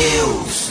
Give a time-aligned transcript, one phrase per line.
[0.00, 0.70] T-News.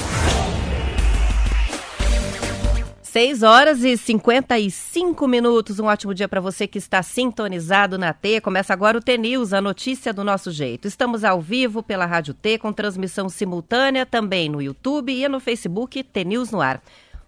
[3.04, 5.80] 6 horas e 55 minutos.
[5.80, 8.42] Um ótimo dia para você que está sintonizado na T.
[8.42, 10.88] Começa agora o T-News, a notícia do nosso jeito.
[10.88, 16.02] Estamos ao vivo pela Rádio T, com transmissão simultânea também no YouTube e no Facebook
[16.02, 16.82] T-News no ar.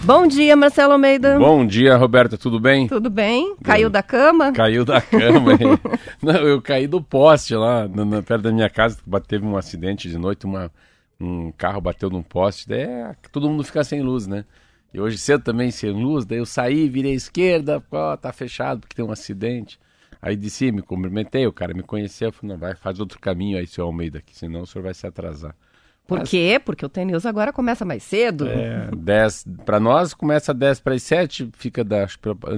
[0.06, 1.38] Bom dia, Marcelo Almeida.
[1.38, 2.88] Bom dia, Roberta, tudo bem?
[2.88, 3.54] Tudo bem?
[3.62, 4.54] Caiu da cama?
[4.54, 5.58] Caiu da cama.
[6.24, 8.98] Não, eu caí do poste lá, no, perto da minha casa.
[9.28, 10.72] Teve um acidente de noite, uma,
[11.20, 12.70] um carro bateu num poste.
[12.70, 14.46] Daí é, todo mundo fica sem luz, né?
[14.94, 16.26] E hoje cedo também sem luz.
[16.26, 19.78] Daí eu saí, virei à esquerda, ó, tá fechado porque tem um acidente.
[20.22, 23.68] Aí disse, me cumprimentei, o cara me conheceu, falou, não, vai, faz outro caminho aí,
[23.68, 25.56] seu Almeida, aqui, senão o senhor vai se atrasar.
[26.08, 26.60] Por Mas, quê?
[26.64, 28.48] Porque o TNews agora começa mais cedo.
[28.48, 32.08] É, 10 para nós começa 10 para as 7, fica da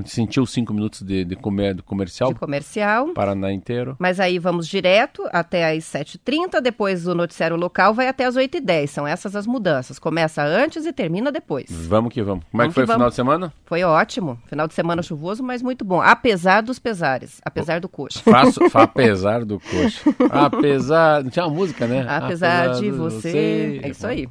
[0.05, 2.31] sentiu 5 minutos de, de, comer, de comercial.
[2.31, 3.07] De comercial.
[3.13, 3.95] Paraná inteiro.
[3.97, 8.87] Mas aí vamos direto até as 7h30, depois o noticiário local vai até as 8h10.
[8.87, 9.97] São essas as mudanças.
[9.97, 11.65] Começa antes e termina depois.
[11.71, 12.45] Vamos que vamos.
[12.51, 13.51] Como é que foi o final de semana?
[13.65, 14.39] Foi ótimo.
[14.45, 15.99] Final de semana chuvoso, mas muito bom.
[15.99, 17.41] Apesar dos pesares.
[17.43, 18.19] Apesar do coxa.
[18.19, 20.03] Faço, apesar do coxa.
[20.29, 21.23] Apesar.
[21.29, 22.05] Tinha uma música, né?
[22.07, 24.27] Apesar, apesar de você é isso aí.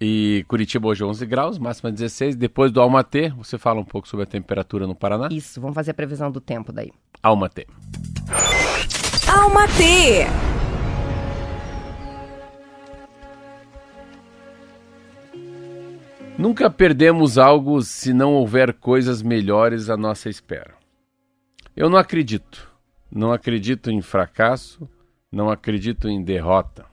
[0.00, 2.36] e Curitiba hoje 11 graus, máxima 16.
[2.36, 5.28] Depois do Almatê, você fala um pouco sobre a temperatura no Paraná?
[5.30, 6.90] Isso, vamos fazer a previsão do tempo daí.
[7.22, 7.66] Almatê.
[9.28, 10.26] Almatê.
[16.36, 20.74] Nunca perdemos algo se não houver coisas melhores à nossa espera.
[21.76, 22.72] Eu não acredito.
[23.10, 24.88] Não acredito em fracasso,
[25.30, 26.84] não acredito em derrota.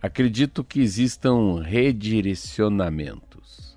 [0.00, 3.76] Acredito que existam redirecionamentos.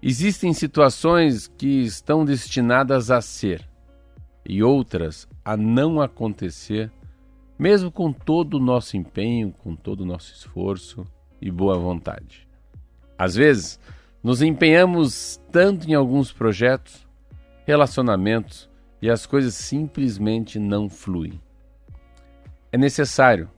[0.00, 3.68] Existem situações que estão destinadas a ser
[4.46, 6.92] e outras a não acontecer,
[7.58, 11.04] mesmo com todo o nosso empenho, com todo o nosso esforço
[11.40, 12.48] e boa vontade.
[13.18, 13.80] Às vezes,
[14.22, 17.04] nos empenhamos tanto em alguns projetos,
[17.66, 18.70] relacionamentos
[19.00, 21.40] e as coisas simplesmente não fluem.
[22.70, 23.50] É necessário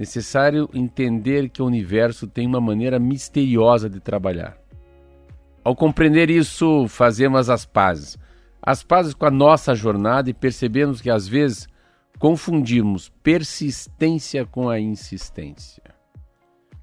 [0.00, 4.56] necessário entender que o universo tem uma maneira misteriosa de trabalhar.
[5.62, 8.18] Ao compreender isso, fazemos as pazes.
[8.62, 11.68] As pazes com a nossa jornada e percebemos que às vezes
[12.18, 15.82] confundimos persistência com a insistência.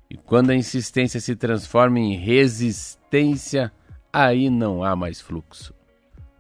[0.08, 3.72] E quando a insistência se transforma em resistência,
[4.14, 5.74] aí não há mais fluxo.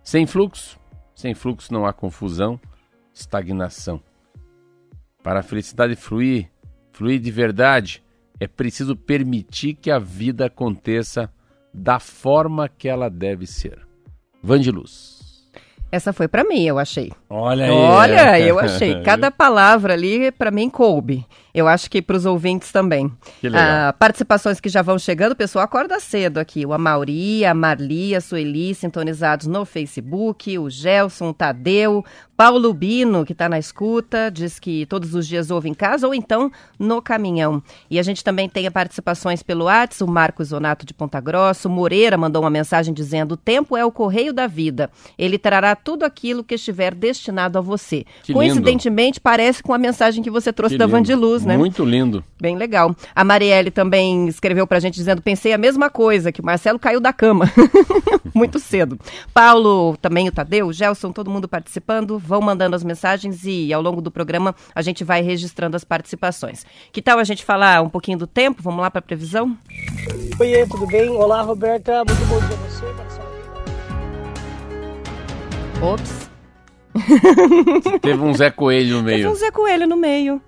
[0.04, 0.80] Sem fluxo,
[1.16, 2.60] sem fluxo não há confusão,
[3.12, 4.00] estagnação.
[5.24, 6.52] Para a felicidade fluir,
[6.98, 8.02] Fluir de verdade
[8.40, 11.32] é preciso permitir que a vida aconteça
[11.72, 13.78] da forma que ela deve ser.
[14.42, 15.46] Vandiluz.
[15.92, 17.12] Essa foi para mim, eu achei.
[17.30, 17.72] Olha aí.
[17.72, 19.04] Olha, eu achei.
[19.04, 21.24] Cada palavra ali, para mim, coube.
[21.58, 23.12] Eu acho que para os ouvintes também.
[23.42, 23.90] Que legal.
[23.90, 26.64] Ah, participações que já vão chegando, o pessoal acorda cedo aqui.
[26.68, 32.06] O Amauri, a Marli, a Sueli, sintonizados no Facebook, o Gelson, o Tadeu,
[32.38, 36.14] Paulo Bino, que está na escuta, diz que todos os dias ouve em casa ou
[36.14, 37.64] então no caminhão.
[37.90, 41.72] E a gente também tem participações pelo WhatsApp, o Marcos Zonato de Ponta Grossa, o
[41.72, 44.92] Moreira mandou uma mensagem dizendo: o tempo é o correio da vida.
[45.18, 48.06] Ele trará tudo aquilo que estiver destinado a você.
[48.22, 49.24] Que Coincidentemente, lindo.
[49.24, 50.96] parece com a mensagem que você trouxe que da lindo.
[50.96, 51.58] Vandiluz, né?
[51.58, 52.24] Muito lindo.
[52.40, 52.96] Bem legal.
[53.16, 57.00] A Marielle também escreveu pra gente dizendo: pensei a mesma coisa, que o Marcelo caiu
[57.00, 57.52] da cama.
[58.34, 59.00] Muito cedo.
[59.34, 63.82] Paulo, também o Tadeu, o Gelson, todo mundo participando vão mandando as mensagens e ao
[63.82, 66.66] longo do programa a gente vai registrando as participações.
[66.92, 68.62] Que tal a gente falar um pouquinho do tempo?
[68.62, 69.58] Vamos lá para a previsão?
[70.40, 71.10] Oi, tudo bem?
[71.10, 72.04] Olá, Roberta.
[72.06, 73.08] Muito bom dia a você.
[75.82, 76.30] Ops.
[78.02, 79.18] Teve um Zé Coelho no meio.
[79.18, 80.42] Teve um Zé Coelho no meio.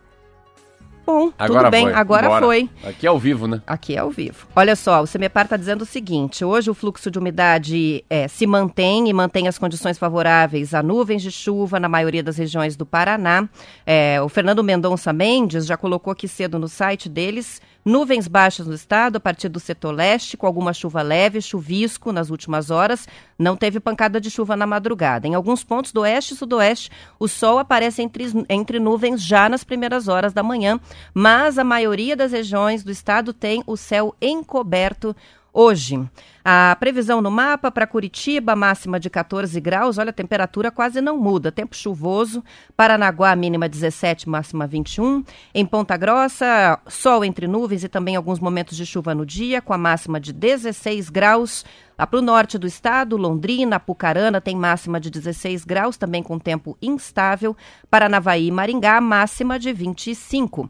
[1.10, 1.94] Bom, Agora tudo bem, foi.
[1.94, 2.46] agora Bora.
[2.46, 2.70] foi.
[2.84, 3.62] Aqui é ao vivo, né?
[3.66, 4.48] Aqui é ao vivo.
[4.56, 8.46] Olha só, o CEMEPAR está dizendo o seguinte: hoje o fluxo de umidade é, se
[8.46, 12.86] mantém e mantém as condições favoráveis a nuvens de chuva na maioria das regiões do
[12.86, 13.48] Paraná.
[13.86, 17.62] É, o Fernando Mendonça Mendes já colocou aqui cedo no site deles.
[17.84, 22.30] Nuvens baixas no estado a partir do setor leste, com alguma chuva leve, chuvisco nas
[22.30, 23.08] últimas horas.
[23.38, 25.28] Não teve pancada de chuva na madrugada.
[25.28, 29.64] Em alguns pontos do oeste e sudoeste, o sol aparece entre, entre nuvens já nas
[29.64, 30.80] primeiras horas da manhã,
[31.14, 35.16] mas a maioria das regiões do estado tem o céu encoberto
[35.54, 36.00] hoje.
[36.44, 39.98] A previsão no mapa para Curitiba, máxima de 14 graus.
[39.98, 41.52] Olha, a temperatura quase não muda.
[41.52, 42.44] Tempo chuvoso.
[42.76, 45.24] Paranaguá, mínima 17, máxima 21.
[45.54, 49.74] Em Ponta Grossa, sol entre nuvens e também alguns momentos de chuva no dia, com
[49.74, 51.66] a máxima de 16 graus.
[52.00, 56.40] Lá para o norte do estado, Londrina, Apucarana tem máxima de 16 graus, também com
[56.40, 57.56] tempo instável.
[57.92, 60.70] Paranavaí e Maringá, máxima de 25.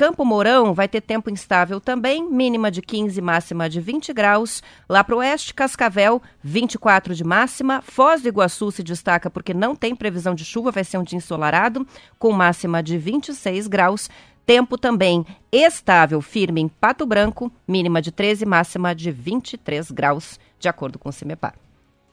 [0.00, 4.62] Campo Mourão vai ter tempo instável também, mínima de 15, máxima de 20 graus.
[4.88, 7.82] Lá para o oeste, Cascavel, 24 de máxima.
[7.82, 11.18] Foz do Iguaçu se destaca porque não tem previsão de chuva, vai ser um dia
[11.18, 11.86] ensolarado,
[12.18, 14.08] com máxima de 26 graus.
[14.46, 20.66] Tempo também estável, firme em Pato Branco, mínima de 13, máxima de 23 graus, de
[20.66, 21.56] acordo com o CIMEPAR.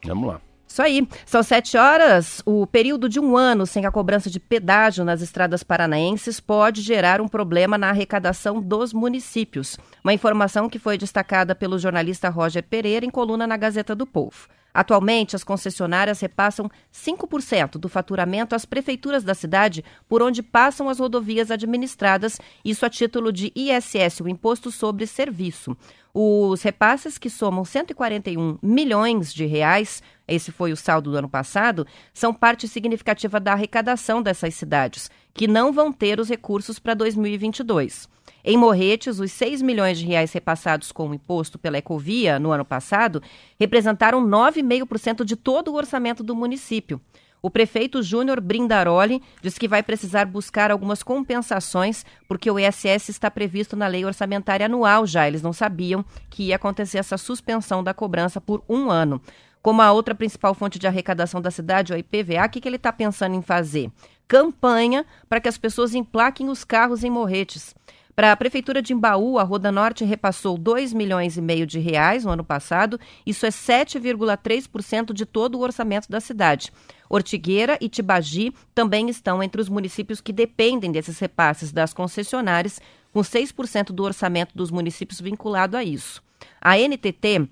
[0.04, 0.47] Vamos lá.
[0.68, 1.08] Isso aí.
[1.24, 2.42] São sete horas.
[2.44, 7.20] O período de um ano sem a cobrança de pedágio nas estradas paranaenses pode gerar
[7.20, 9.78] um problema na arrecadação dos municípios.
[10.04, 14.46] Uma informação que foi destacada pelo jornalista Roger Pereira em coluna na Gazeta do Povo.
[14.78, 21.00] Atualmente, as concessionárias repassam 5% do faturamento às prefeituras da cidade por onde passam as
[21.00, 25.76] rodovias administradas, isso a título de ISS, o Imposto sobre Serviço.
[26.14, 31.84] Os repasses, que somam 141 milhões de reais, esse foi o saldo do ano passado,
[32.14, 38.08] são parte significativa da arrecadação dessas cidades, que não vão ter os recursos para 2022.
[38.44, 42.64] Em Morretes, os 6 milhões de reais repassados com o imposto pela Ecovia no ano
[42.64, 43.22] passado
[43.58, 47.00] representaram 9,5% de todo o orçamento do município.
[47.40, 53.30] O prefeito Júnior Brindaroli diz que vai precisar buscar algumas compensações, porque o ISS está
[53.30, 55.28] previsto na lei orçamentária anual já.
[55.28, 59.20] Eles não sabiam que ia acontecer essa suspensão da cobrança por um ano.
[59.62, 62.76] Como a outra principal fonte de arrecadação da cidade, o IPVA, o que, que ele
[62.76, 63.90] está pensando em fazer?
[64.26, 67.74] Campanha para que as pessoas emplaquem os carros em morretes.
[68.18, 72.24] Para a Prefeitura de Embaú, a Roda Norte repassou 2 milhões e meio de reais
[72.24, 72.98] no ano passado.
[73.24, 76.72] Isso é 7,3% de todo o orçamento da cidade.
[77.08, 82.80] Ortigueira e Tibagi também estão entre os municípios que dependem desses repasses das concessionárias,
[83.12, 86.20] com 6% do orçamento dos municípios vinculado a isso.
[86.60, 87.48] A NTT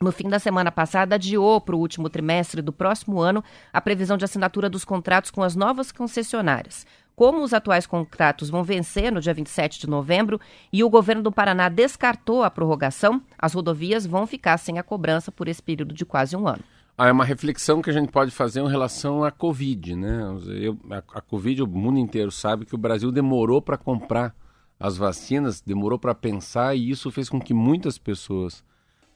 [0.00, 4.16] no fim da semana passada, adiou para o último trimestre do próximo ano a previsão
[4.16, 6.86] de assinatura dos contratos com as novas concessionárias.
[7.16, 10.40] Como os atuais contratos vão vencer no dia 27 de novembro
[10.72, 15.30] e o governo do Paraná descartou a prorrogação, as rodovias vão ficar sem a cobrança
[15.30, 16.62] por esse período de quase um ano.
[16.98, 20.22] Ah, é uma reflexão que a gente pode fazer em relação à Covid, né?
[20.60, 24.34] Eu, a, a Covid, o mundo inteiro sabe que o Brasil demorou para comprar
[24.78, 28.64] as vacinas, demorou para pensar e isso fez com que muitas pessoas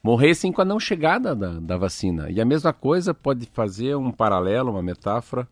[0.01, 2.29] morressem com a não chegada da, da vacina.
[2.29, 5.47] E a mesma coisa pode fazer um paralelo, uma metáfora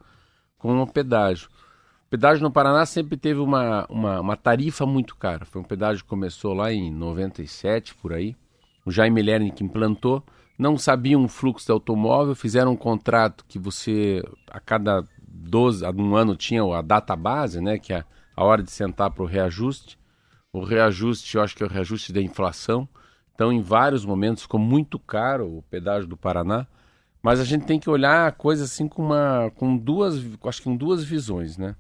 [0.57, 1.49] com o pedágio.
[2.09, 5.43] Pedágio no Paraná sempre teve uma, uma, uma, tarifa muito cara.
[5.45, 8.33] Foi um pedágio que começou lá em 97, por aí.
[8.85, 10.23] O Jaime Lerner que implantou.
[10.57, 15.91] Não sabiam o fluxo do automóvel, fizeram um contrato que você, a cada 12, a
[15.91, 18.03] um ano, tinha a data base, né, que é
[18.35, 19.99] a hora de sentar para o reajuste.
[20.51, 22.87] O reajuste, eu acho que é o reajuste da inflação.
[23.35, 26.65] Então, em vários momentos, ficou muito caro o pedágio do Paraná.
[27.21, 30.63] Mas a gente tem que olhar a coisa assim com uma, com duas, acho que
[30.63, 31.75] com duas visões, né?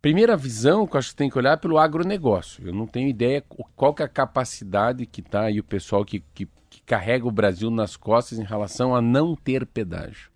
[0.00, 2.64] Primeira visão que eu acho que tem que olhar é pelo agronegócio.
[2.66, 6.20] Eu não tenho ideia qual que é a capacidade que está aí o pessoal que,
[6.32, 10.30] que, que, carrega o Brasil nas costas em relação a não ter pedágio.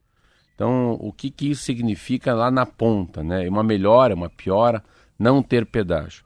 [0.55, 3.49] Então, o que, que isso significa lá na ponta, né?
[3.49, 4.83] Uma melhora, uma piora,
[5.17, 6.25] não ter pedágio.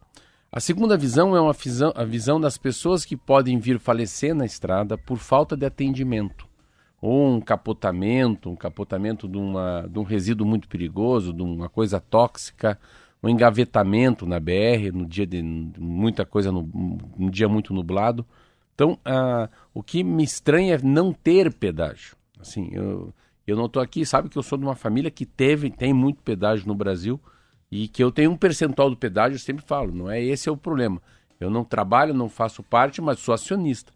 [0.51, 4.47] A segunda visão é uma visão, a visão das pessoas que podem vir falecer na
[4.47, 6.47] estrada por falta de atendimento.
[7.03, 12.01] Ou um capotamento, um capotamento de, uma, de um resíduo muito perigoso, de uma coisa
[12.01, 12.79] tóxica,
[13.27, 16.69] um engavetamento na BR, no dia de muita coisa, no,
[17.19, 18.25] um dia muito nublado.
[18.75, 22.17] Então, ah, o que me estranha é não ter pedágio.
[22.39, 23.13] Assim, eu,
[23.47, 26.23] eu não estou aqui, sabe que eu sou de uma família que teve, tem muito
[26.23, 27.21] pedágio no Brasil
[27.71, 30.53] e que eu tenho um percentual do pedágio, eu sempre falo, não é esse é
[30.53, 31.03] o problema.
[31.41, 33.93] Eu não trabalho, não faço parte, mas sou acionista.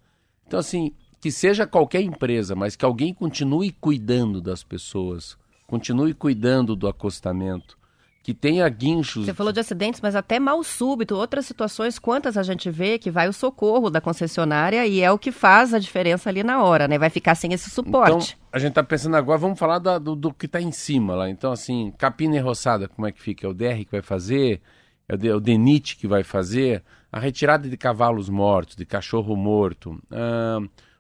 [0.47, 6.75] Então, assim, que seja qualquer empresa, mas que alguém continue cuidando das pessoas, continue cuidando
[6.75, 7.79] do acostamento,
[8.23, 9.25] que tenha guinchos.
[9.25, 13.11] Você falou de acidentes, mas até mal súbito, outras situações, quantas a gente vê que
[13.11, 16.87] vai o socorro da concessionária e é o que faz a diferença ali na hora,
[16.87, 16.99] né?
[16.99, 18.37] Vai ficar sem esse suporte.
[18.37, 21.15] Então, a gente está pensando agora, vamos falar da, do, do, que está em cima
[21.15, 21.31] lá.
[21.31, 23.47] Então, assim, capina e roçada, como é que fica?
[23.47, 24.61] É o DR que vai fazer?
[25.09, 26.83] É o, o DENIT que vai fazer?
[27.11, 29.99] A retirada de cavalos mortos, de cachorro morto,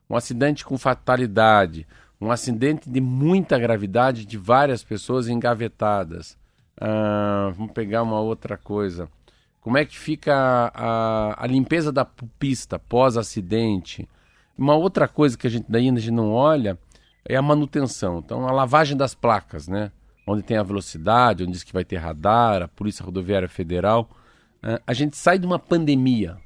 [0.09, 1.87] um acidente com fatalidade,
[2.21, 6.39] um acidente de muita gravidade de várias pessoas engavetadas.
[6.79, 9.09] Uh, vamos pegar uma outra coisa.
[9.61, 14.09] Como é que fica a, a limpeza da pista pós-acidente?
[14.57, 16.79] Uma outra coisa que a gente a gente não olha
[17.25, 18.19] é a manutenção.
[18.19, 19.93] Então, a lavagem das placas, né?
[20.27, 24.09] Onde tem a velocidade, onde diz que vai ter radar, a Polícia Rodoviária Federal.
[24.62, 26.39] Uh, a gente sai de uma pandemia.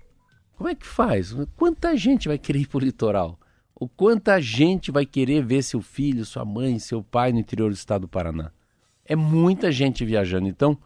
[0.56, 1.34] Como é que faz?
[1.56, 3.38] Quanta gente vai querer ir para o litoral?
[3.74, 7.74] O quanta gente vai querer ver seu filho, sua mãe, seu pai no interior do
[7.74, 8.52] estado do Paraná?
[9.04, 10.48] É muita gente viajando.
[10.48, 10.78] Então,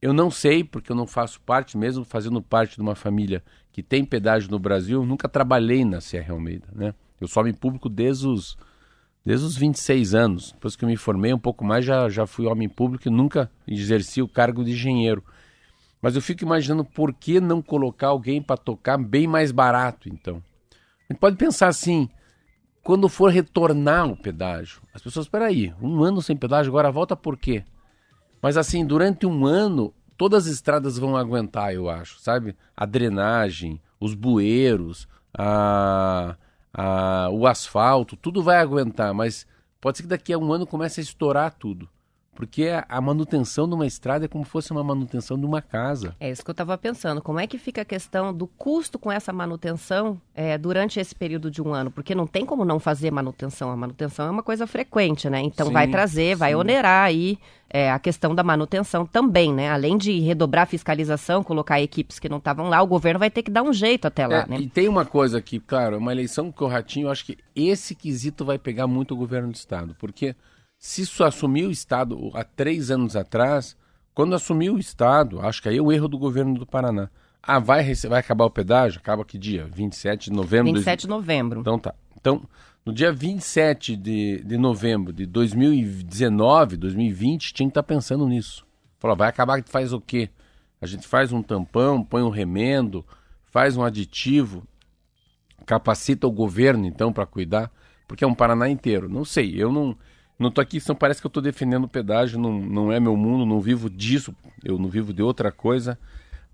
[0.00, 3.82] eu não sei, porque eu não faço parte, mesmo fazendo parte de uma família que
[3.82, 6.94] tem pedágio no Brasil, nunca trabalhei na Serra Almeida, né?
[7.20, 8.56] Eu sou homem público desde os,
[9.24, 10.52] desde os 26 anos.
[10.52, 13.50] Depois que eu me formei um pouco mais, já, já fui homem público e nunca
[13.68, 15.22] exerci o cargo de engenheiro.
[16.00, 20.42] Mas eu fico imaginando por que não colocar alguém para tocar bem mais barato, então.
[21.08, 22.08] A gente pode pensar assim,
[22.82, 27.14] quando for retornar o pedágio, as pessoas, espera aí, um ano sem pedágio, agora volta
[27.14, 27.64] por quê?
[28.40, 32.56] Mas assim, durante um ano, todas as estradas vão aguentar, eu acho, sabe?
[32.76, 35.06] A drenagem, os bueiros,
[35.36, 36.36] a,
[36.72, 39.46] a, o asfalto, tudo vai aguentar, mas
[39.80, 41.88] pode ser que daqui a um ano comece a estourar tudo.
[42.40, 46.16] Porque a manutenção de uma estrada é como se fosse uma manutenção de uma casa.
[46.18, 47.20] É isso que eu estava pensando.
[47.20, 51.50] Como é que fica a questão do custo com essa manutenção é, durante esse período
[51.50, 51.90] de um ano?
[51.90, 53.70] Porque não tem como não fazer manutenção.
[53.70, 55.42] A manutenção é uma coisa frequente, né?
[55.42, 56.56] Então sim, vai trazer, vai sim.
[56.56, 59.70] onerar aí é, a questão da manutenção também, né?
[59.70, 63.42] Além de redobrar a fiscalização, colocar equipes que não estavam lá, o governo vai ter
[63.42, 64.56] que dar um jeito até lá, é, né?
[64.60, 67.94] E tem uma coisa aqui, claro, uma eleição com o Ratinho, eu acho que esse
[67.94, 69.94] quesito vai pegar muito o governo do Estado.
[69.98, 70.34] Porque
[70.80, 73.76] se isso assumiu o Estado há três anos atrás,
[74.14, 77.10] quando assumiu o Estado, acho que aí é o erro do governo do Paraná.
[77.42, 78.98] Ah, vai, vai acabar o pedágio?
[78.98, 79.66] Acaba que dia?
[79.66, 80.72] 27 de novembro?
[80.72, 81.60] 27 de novembro.
[81.60, 81.94] Então tá.
[82.18, 82.42] Então,
[82.84, 88.66] no dia 27 de, de novembro de 2019, 2020, tinha que estar tá pensando nisso.
[88.98, 90.30] Falou, vai acabar que faz o quê?
[90.80, 93.04] A gente faz um tampão, põe um remendo,
[93.44, 94.66] faz um aditivo,
[95.66, 97.70] capacita o governo então para cuidar,
[98.08, 99.10] porque é um Paraná inteiro.
[99.10, 99.94] Não sei, eu não
[100.40, 103.14] não tô aqui, são, parece que eu estou defendendo o pedágio, não, não é meu
[103.14, 105.98] mundo, não vivo disso, eu não vivo de outra coisa.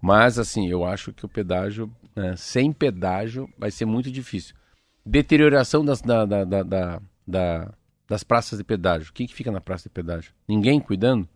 [0.02, 4.57] Mas, assim, eu acho que o pedágio, né, sem pedágio, vai ser muito difícil.
[5.05, 7.73] Deterioração das, da, da, da, da,
[8.09, 9.12] das praças de pedágio.
[9.12, 10.33] Quem que fica na praça de pedágio?
[10.49, 11.28] Ninguém cuidando?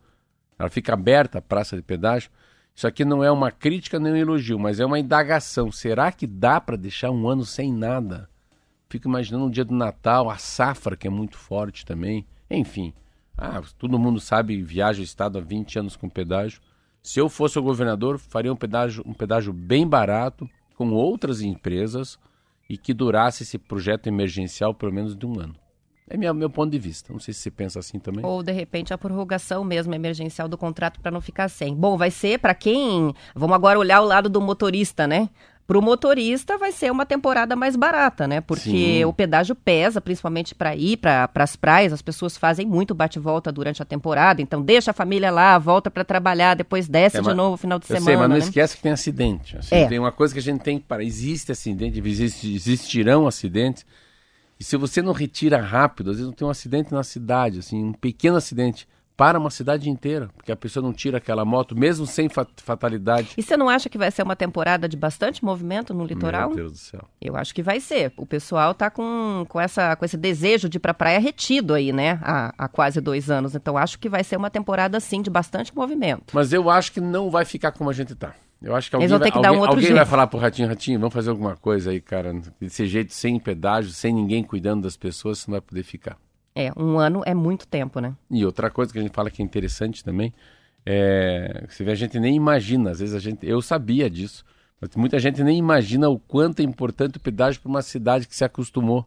[0.59, 2.31] Ela fica aberta a praça de pedágio.
[2.75, 5.71] Isso aqui não é uma crítica nem um elogio, mas é uma indagação.
[5.71, 8.29] Será que dá para deixar um ano sem nada?
[8.89, 12.27] Fico imaginando o dia do Natal, a safra, que é muito forte também.
[12.51, 12.93] Enfim,
[13.39, 16.61] ah, todo mundo sabe, viaja o estado há 20 anos com pedágio.
[17.03, 22.19] Se eu fosse o governador, faria um pedágio, um pedágio bem barato, com outras empresas,
[22.69, 25.55] e que durasse esse projeto emergencial pelo menos de um ano.
[26.09, 27.13] É meu, meu ponto de vista.
[27.13, 28.25] Não sei se você pensa assim também.
[28.27, 31.75] Ou, de repente, a prorrogação mesmo emergencial do contrato para não ficar sem.
[31.75, 33.15] Bom, vai ser para quem.
[33.33, 35.31] Vamos agora olhar o lado do motorista, né?
[35.71, 38.41] Para o motorista vai ser uma temporada mais barata, né?
[38.41, 39.05] Porque Sim.
[39.05, 41.93] o pedágio pesa, principalmente para ir para as praias.
[41.93, 46.03] As pessoas fazem muito bate-volta durante a temporada, então deixa a família lá, volta para
[46.03, 48.05] trabalhar, depois desce é, de novo no final de semana.
[48.05, 48.43] Sei, mas não né?
[48.43, 49.59] esquece que tem acidente.
[49.59, 49.87] Assim, é.
[49.87, 51.05] Tem uma coisa que a gente tem que parar.
[51.05, 53.87] Existe acidente, existe, existirão acidentes.
[54.59, 57.85] E se você não retira rápido, às vezes não tem um acidente na cidade, assim,
[57.85, 58.89] um pequeno acidente
[59.21, 63.35] para uma cidade inteira, porque a pessoa não tira aquela moto, mesmo sem fatalidade.
[63.37, 66.49] E você não acha que vai ser uma temporada de bastante movimento no litoral?
[66.49, 67.03] Meu Deus do céu.
[67.21, 68.15] Eu acho que vai ser.
[68.17, 71.93] O pessoal tá com, com, essa, com esse desejo de ir pra praia retido aí,
[71.93, 72.19] né?
[72.23, 73.55] Há, há quase dois anos.
[73.55, 76.33] Então acho que vai ser uma temporada, sim, de bastante movimento.
[76.33, 78.35] Mas eu acho que não vai ficar como a gente tá.
[78.63, 81.13] Eu acho que alguém, vai, que alguém, um alguém vai falar pro Ratinho, Ratinho, vamos
[81.13, 82.33] fazer alguma coisa aí, cara.
[82.59, 86.17] Desse jeito, sem pedágio, sem ninguém cuidando das pessoas, você não vai poder ficar.
[86.55, 88.15] É, um ano é muito tempo, né?
[88.31, 90.33] E outra coisa que a gente fala que é interessante também,
[90.85, 94.45] é, você vê, a gente nem imagina, às vezes a gente, eu sabia disso,
[94.81, 98.35] mas muita gente nem imagina o quanto é importante o pedágio para uma cidade que
[98.35, 99.07] se acostumou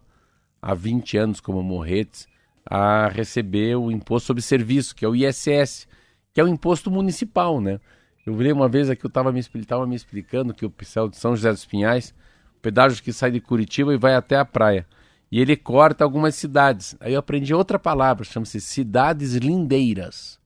[0.61, 2.27] há 20 anos, como Morretes,
[2.65, 5.87] a receber o imposto sobre serviço, que é o ISS,
[6.33, 7.79] que é o imposto municipal, né?
[8.25, 9.41] Eu vi uma vez aqui, eu estava me,
[9.87, 12.15] me explicando que o Picel de São José dos Pinhais,
[12.57, 14.87] o pedágio que sai de Curitiba e vai até a praia
[15.33, 16.95] e ele corta algumas cidades.
[16.99, 20.39] Aí eu aprendi outra palavra, chama-se cidades lindeiras.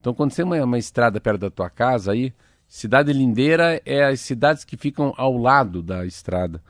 [0.00, 2.34] Então, quando você tem uma, uma estrada perto da tua casa, aí,
[2.66, 6.60] cidade lindeira é as cidades que ficam ao lado da estrada.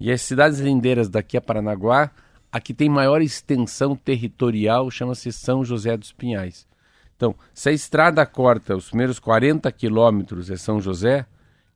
[0.00, 2.10] E as cidades lindeiras daqui a Paranaguá,
[2.50, 6.66] a que tem maior extensão territorial chama-se São José dos Pinhais.
[7.14, 11.24] Então, se a estrada corta os primeiros 40 quilômetros é São José,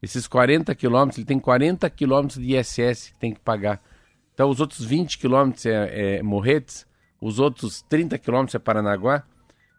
[0.02, 3.80] esses 40 quilômetros, ele tem 40 quilômetros de ISS que tem que pagar.
[4.34, 6.86] Então, os outros 20 quilômetros é, é Morretes,
[7.20, 9.22] os outros 30 quilômetros é Paranaguá.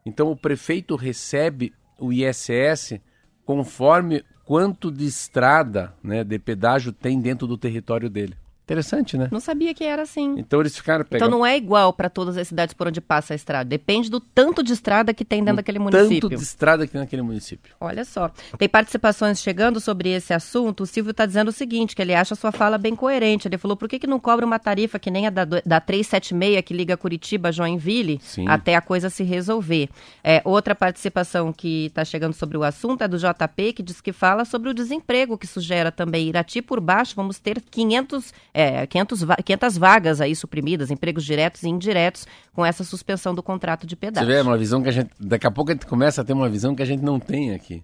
[0.06, 3.00] Então, o prefeito recebe o ISS
[3.46, 8.36] conforme quanto de estrada, né, de pedágio tem dentro do território dele.
[8.66, 9.30] Interessante, né?
[9.32, 10.40] Não sabia que era assim.
[10.40, 11.28] Então eles ficaram pegando...
[11.28, 13.70] Então não é igual para todas as cidades por onde passa a estrada.
[13.70, 16.22] Depende do tanto de estrada que tem dentro daquele município.
[16.22, 17.76] Tanto de estrada que tem naquele município.
[17.80, 18.32] Olha só.
[18.58, 20.82] Tem participações chegando sobre esse assunto.
[20.82, 23.48] O Silvio está dizendo o seguinte, que ele acha a sua fala bem coerente.
[23.48, 26.66] Ele falou, por que, que não cobra uma tarifa que nem a da, da 376
[26.66, 28.48] que liga Curitiba a Joinville Sim.
[28.48, 29.90] até a coisa se resolver?
[30.24, 34.12] É, outra participação que está chegando sobre o assunto é do JP, que diz que
[34.12, 37.16] fala sobre o desemprego que sugere também Irati por baixo.
[37.16, 42.86] Vamos ter 500 é, 500, 500 vagas aí suprimidas, empregos diretos e indiretos, com essa
[42.86, 44.26] suspensão do contrato de pedágio.
[44.26, 46.24] Você vê, é uma visão que a gente, daqui a pouco a gente começa a
[46.24, 47.84] ter uma visão que a gente não tem aqui.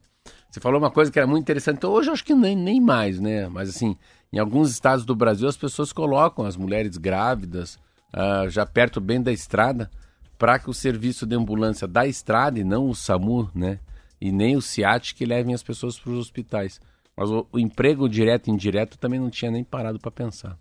[0.50, 2.80] Você falou uma coisa que era muito interessante, então hoje eu acho que nem, nem
[2.80, 3.50] mais, né?
[3.50, 3.98] Mas assim,
[4.32, 7.76] em alguns estados do Brasil as pessoas colocam as mulheres grávidas
[8.14, 9.92] uh, já perto bem da estrada
[10.38, 13.78] para que o serviço de ambulância da estrada e não o SAMU, né?
[14.22, 16.80] E nem o SIAT que levem as pessoas para os hospitais.
[17.16, 20.58] Mas o, o emprego direto e indireto também não tinha nem parado para pensar.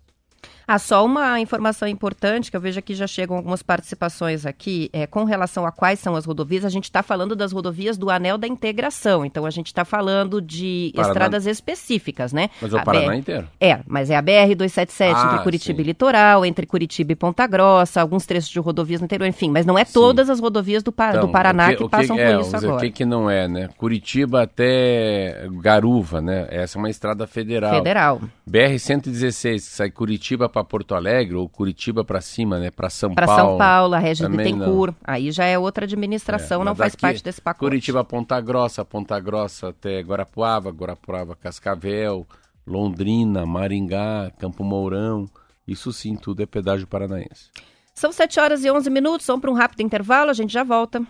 [0.67, 5.05] Ah, só uma informação importante, que eu vejo que já chegam algumas participações aqui, é,
[5.07, 8.37] com relação a quais são as rodovias, a gente está falando das rodovias do Anel
[8.37, 11.11] da Integração, então a gente está falando de Paraná...
[11.11, 12.49] estradas específicas, né?
[12.61, 13.15] Mas é o Paraná BR...
[13.15, 13.47] inteiro.
[13.59, 15.81] É, mas é a BR-277 ah, entre Curitiba sim.
[15.81, 19.65] e Litoral, entre Curitiba e Ponta Grossa, alguns trechos de rodovias no interior, enfim, mas
[19.65, 19.93] não é sim.
[19.93, 21.09] todas as rodovias do, pa...
[21.09, 22.75] então, do Paraná que, que, passam é, por isso agora.
[22.75, 23.69] O que, que não é, né?
[23.77, 26.47] Curitiba até Garuva, né?
[26.49, 27.75] Essa é uma estrada federal.
[27.75, 28.21] Federal.
[28.49, 32.69] BR-116, que sai Curitiba para Porto Alegre ou Curitiba para cima, né?
[32.69, 33.41] Para São pra Paulo.
[33.41, 34.95] Para São Paulo, a região de Bittencourt.
[35.03, 37.59] Aí já é outra administração, é, não faz parte desse pacote.
[37.59, 42.27] Curitiba, Ponta Grossa, Ponta Grossa até Guarapuava, Guarapuava, Cascavel,
[42.67, 45.25] Londrina, Maringá, Campo Mourão.
[45.67, 47.49] Isso sim, tudo é pedágio paranaense.
[47.93, 51.01] São 7 horas e 11 minutos, vamos para um rápido intervalo, a gente já volta.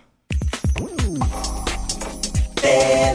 [2.62, 3.12] É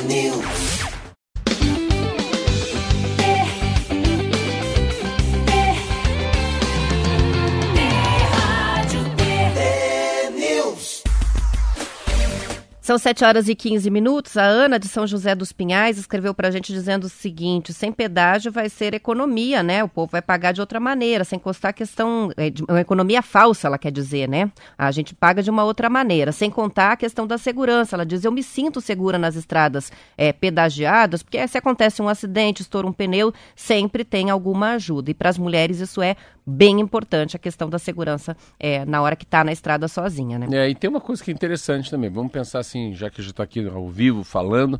[12.87, 14.37] São 7 horas e 15 minutos.
[14.37, 17.91] A Ana de São José dos Pinhais escreveu para a gente dizendo o seguinte: sem
[17.91, 19.83] pedágio vai ser economia, né?
[19.83, 22.31] O povo vai pagar de outra maneira, sem constar a questão.
[22.37, 24.49] É, uma economia falsa, ela quer dizer, né?
[24.77, 27.93] A gente paga de uma outra maneira, sem contar a questão da segurança.
[27.97, 32.61] Ela diz: eu me sinto segura nas estradas é, pedagiadas, porque se acontece um acidente,
[32.61, 35.11] estoura um pneu, sempre tem alguma ajuda.
[35.11, 36.15] E para as mulheres isso é
[36.49, 40.47] bem importante, a questão da segurança é, na hora que está na estrada sozinha, né?
[40.49, 42.09] É, e tem uma coisa que é interessante também.
[42.09, 44.79] Vamos pensar assim assim, já que já está aqui ao vivo falando,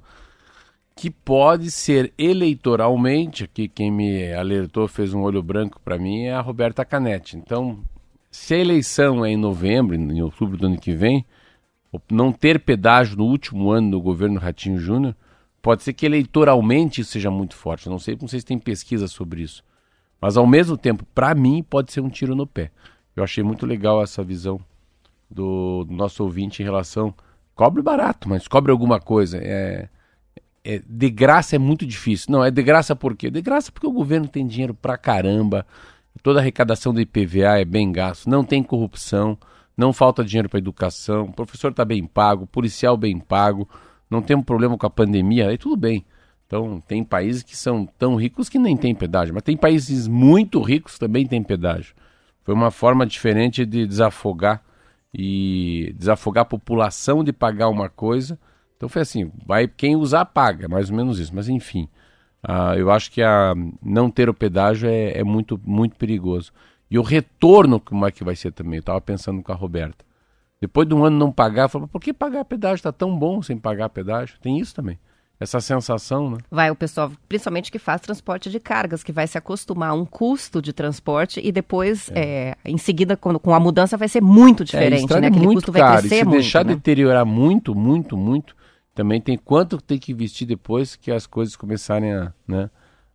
[0.96, 6.34] que pode ser eleitoralmente, aqui quem me alertou, fez um olho branco para mim, é
[6.34, 7.38] a Roberta Canetti.
[7.38, 7.80] Então,
[8.32, 11.26] se a eleição é em novembro, em outubro do ano que vem,
[12.10, 15.16] não ter pedágio no último ano do governo Ratinho Júnior,
[15.62, 17.90] pode ser que eleitoralmente isso seja muito forte.
[17.90, 19.64] não sei, não sei se tem pesquisa sobre isso.
[20.20, 22.72] Mas ao mesmo tempo, para mim, pode ser um tiro no pé.
[23.16, 24.60] Eu achei muito legal essa visão
[25.30, 27.14] do, do nosso ouvinte em relação
[27.58, 29.40] Cobre barato, mas cobre alguma coisa.
[29.42, 29.90] É,
[30.64, 32.32] é, de graça é muito difícil.
[32.32, 33.32] Não, é de graça por quê?
[33.32, 35.66] De graça porque o governo tem dinheiro pra caramba.
[36.22, 38.30] Toda a arrecadação do IPVA é bem gasto.
[38.30, 39.36] Não tem corrupção.
[39.76, 41.24] Não falta dinheiro para educação.
[41.24, 42.44] O professor está bem pago.
[42.44, 43.68] O policial bem pago.
[44.08, 45.50] Não tem um problema com a pandemia.
[45.50, 46.06] Aí tudo bem.
[46.46, 49.34] Então, tem países que são tão ricos que nem tem pedágio.
[49.34, 51.96] Mas tem países muito ricos que também tem pedágio.
[52.44, 54.62] Foi uma forma diferente de desafogar
[55.14, 58.40] e desafogar a população de pagar uma coisa.
[58.76, 61.34] Então foi assim, vai quem usar paga, mais ou menos isso.
[61.36, 61.90] Mas enfim,
[62.48, 66.52] uh, eu acho que a, não ter o pedágio é, é, muito, muito perigoso.
[66.90, 68.78] E o retorno, como é que vai ser também?
[68.78, 70.06] Eu estava pensando com a Roberta.
[70.60, 72.76] Depois de um ano não pagar, falei, por que pagar pedágio?
[72.76, 74.40] Está tão bom sem pagar pedágio.
[74.40, 74.98] Tem isso também
[75.40, 76.38] essa sensação, né?
[76.50, 80.06] Vai o pessoal, principalmente que faz transporte de cargas, que vai se acostumar a um
[80.06, 82.56] custo de transporte e depois, é.
[82.66, 85.28] É, em seguida, com, com, a mudança, vai ser muito é, diferente, é, né?
[85.28, 85.86] Aquele muito custo caro.
[85.86, 86.74] vai crescer e se muito, deixar né?
[86.74, 88.56] deteriorar muito, muito, muito,
[88.96, 92.70] também tem quanto tem que investir depois que as coisas começarem a, né,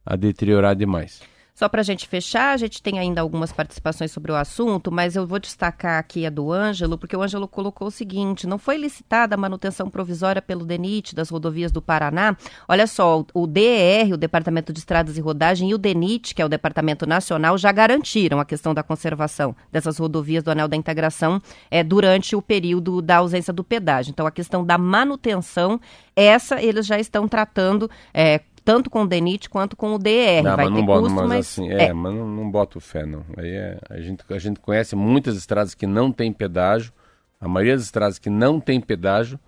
[0.07, 1.21] a deteriorar demais.
[1.55, 5.17] Só para a gente fechar, a gente tem ainda algumas participações sobre o assunto, mas
[5.17, 8.79] eu vou destacar aqui a do Ângelo, porque o Ângelo colocou o seguinte: não foi
[8.79, 12.35] licitada a manutenção provisória pelo DENIT das rodovias do Paraná.
[12.67, 16.45] Olha só, o DER, o Departamento de Estradas e Rodagem, e o DENIT, que é
[16.45, 21.41] o Departamento Nacional, já garantiram a questão da conservação dessas rodovias do Anel da Integração
[21.71, 24.11] é, durante o período da ausência do pedágio.
[24.11, 25.79] Então, a questão da manutenção,
[26.17, 27.91] essa eles já estão tratando.
[28.15, 30.42] É, tanto com o DENIT quanto com o DR.
[30.42, 31.92] Não, Vai mas ter não boto, custo, mas, mas assim, é, é.
[31.92, 33.25] mas não, não boto fé, não.
[33.37, 36.92] Aí é, a, gente, a gente conhece muitas estradas que não têm pedágio.
[37.40, 39.38] A maioria das estradas que não tem pedágio,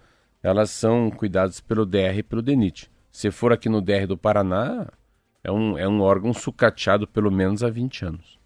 [0.42, 2.90] elas são cuidadas pelo DR e pelo DENIT.
[3.11, 4.88] Se for aqui no DR do Paraná,
[5.42, 8.38] é um, é um órgão sucateado pelo menos há 20 anos.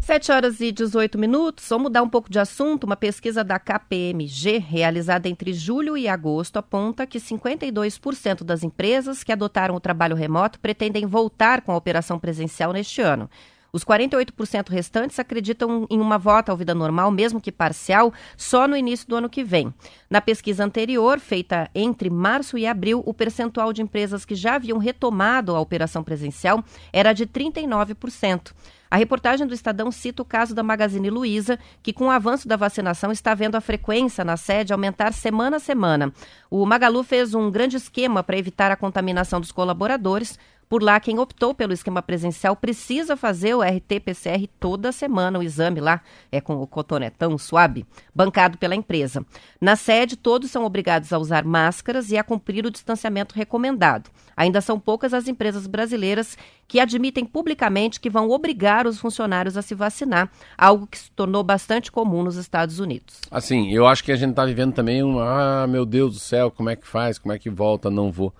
[0.00, 1.68] 7 horas e 18 minutos.
[1.68, 2.84] Vamos mudar um pouco de assunto.
[2.84, 9.32] Uma pesquisa da KPMG, realizada entre julho e agosto, aponta que 52% das empresas que
[9.32, 13.28] adotaram o trabalho remoto pretendem voltar com a operação presencial neste ano.
[13.70, 18.76] Os 48% restantes acreditam em uma volta à vida normal, mesmo que parcial, só no
[18.76, 19.72] início do ano que vem.
[20.08, 24.78] Na pesquisa anterior, feita entre março e abril, o percentual de empresas que já haviam
[24.78, 28.52] retomado a operação presencial era de 39%.
[28.90, 32.56] A reportagem do Estadão cita o caso da Magazine Luiza, que com o avanço da
[32.56, 36.12] vacinação está vendo a frequência na sede aumentar semana a semana.
[36.50, 40.38] O Magalu fez um grande esquema para evitar a contaminação dos colaboradores.
[40.68, 45.80] Por lá, quem optou pelo esquema presencial precisa fazer o RT-PCR toda semana, o exame
[45.80, 49.24] lá é com o cotonetão suave, bancado pela empresa.
[49.58, 54.10] Na sede, todos são obrigados a usar máscaras e a cumprir o distanciamento recomendado.
[54.36, 59.62] Ainda são poucas as empresas brasileiras que admitem publicamente que vão obrigar os funcionários a
[59.62, 63.22] se vacinar, algo que se tornou bastante comum nos Estados Unidos.
[63.30, 66.50] Assim, eu acho que a gente está vivendo também um, ah, meu Deus do céu,
[66.50, 68.34] como é que faz, como é que volta, não vou.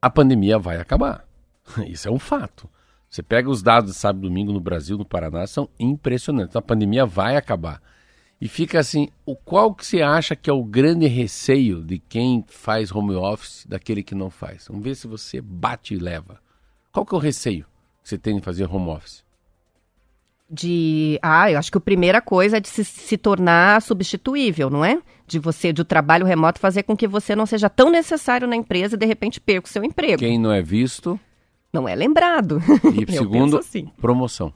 [0.00, 1.24] A pandemia vai acabar.
[1.86, 2.68] Isso é um fato.
[3.08, 6.50] Você pega os dados de sábado e domingo no Brasil, no Paraná, são impressionantes.
[6.50, 7.80] Então, a pandemia vai acabar.
[8.40, 12.44] E fica assim, o qual que você acha que é o grande receio de quem
[12.48, 14.66] faz home office daquele que não faz?
[14.68, 16.40] Vamos ver se você bate e leva.
[16.92, 17.64] Qual que é o receio
[18.02, 19.24] que você tem de fazer home office?
[20.50, 21.18] De.
[21.22, 25.00] Ah, eu acho que a primeira coisa é de se, se tornar substituível, não é?
[25.26, 28.94] De você, do trabalho remoto, fazer com que você não seja tão necessário na empresa
[28.94, 30.18] e de repente perca o seu emprego.
[30.18, 31.18] Quem não é visto
[31.74, 32.62] Não é lembrado.
[32.96, 33.90] e segundo, assim.
[34.00, 34.54] promoção.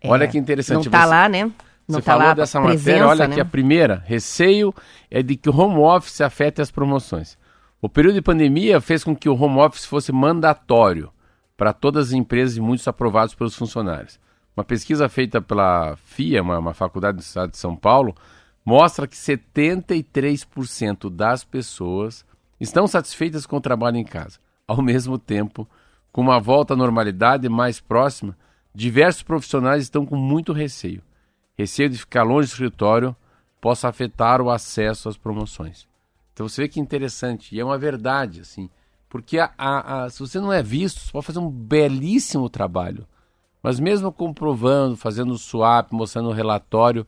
[0.00, 0.86] É, Olha que interessante.
[0.86, 1.44] Não tá Você- lá, né?
[1.88, 3.34] Não Você tá falou lá dessa presença, matéria, olha né?
[3.34, 4.74] que a primeira, receio
[5.10, 7.38] é de que o home office afete as promoções.
[7.80, 11.10] O período de pandemia fez com que o home office fosse mandatório
[11.56, 14.18] para todas as empresas e muitos aprovados pelos funcionários.
[14.56, 18.14] Uma pesquisa feita pela FIA, uma, uma faculdade do estado de São Paulo,
[18.64, 22.24] mostra que 73% das pessoas
[22.60, 24.38] estão satisfeitas com o trabalho em casa.
[24.66, 25.68] Ao mesmo tempo,
[26.12, 28.36] com uma volta à normalidade mais próxima,
[28.74, 31.02] diversos profissionais estão com muito receio.
[31.56, 33.16] Receio de ficar longe do escritório
[33.60, 35.86] possa afetar o acesso às promoções.
[36.32, 38.68] Então você vê que interessante, e é uma verdade, assim,
[39.08, 43.06] porque a, a- a- se você não é visto, você pode fazer um belíssimo trabalho,
[43.62, 47.06] mas mesmo comprovando, fazendo o swap, mostrando o relatório,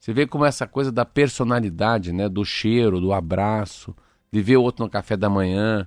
[0.00, 3.94] você vê como essa coisa da personalidade, né, do cheiro, do abraço,
[4.32, 5.86] de ver o outro no café da manhã,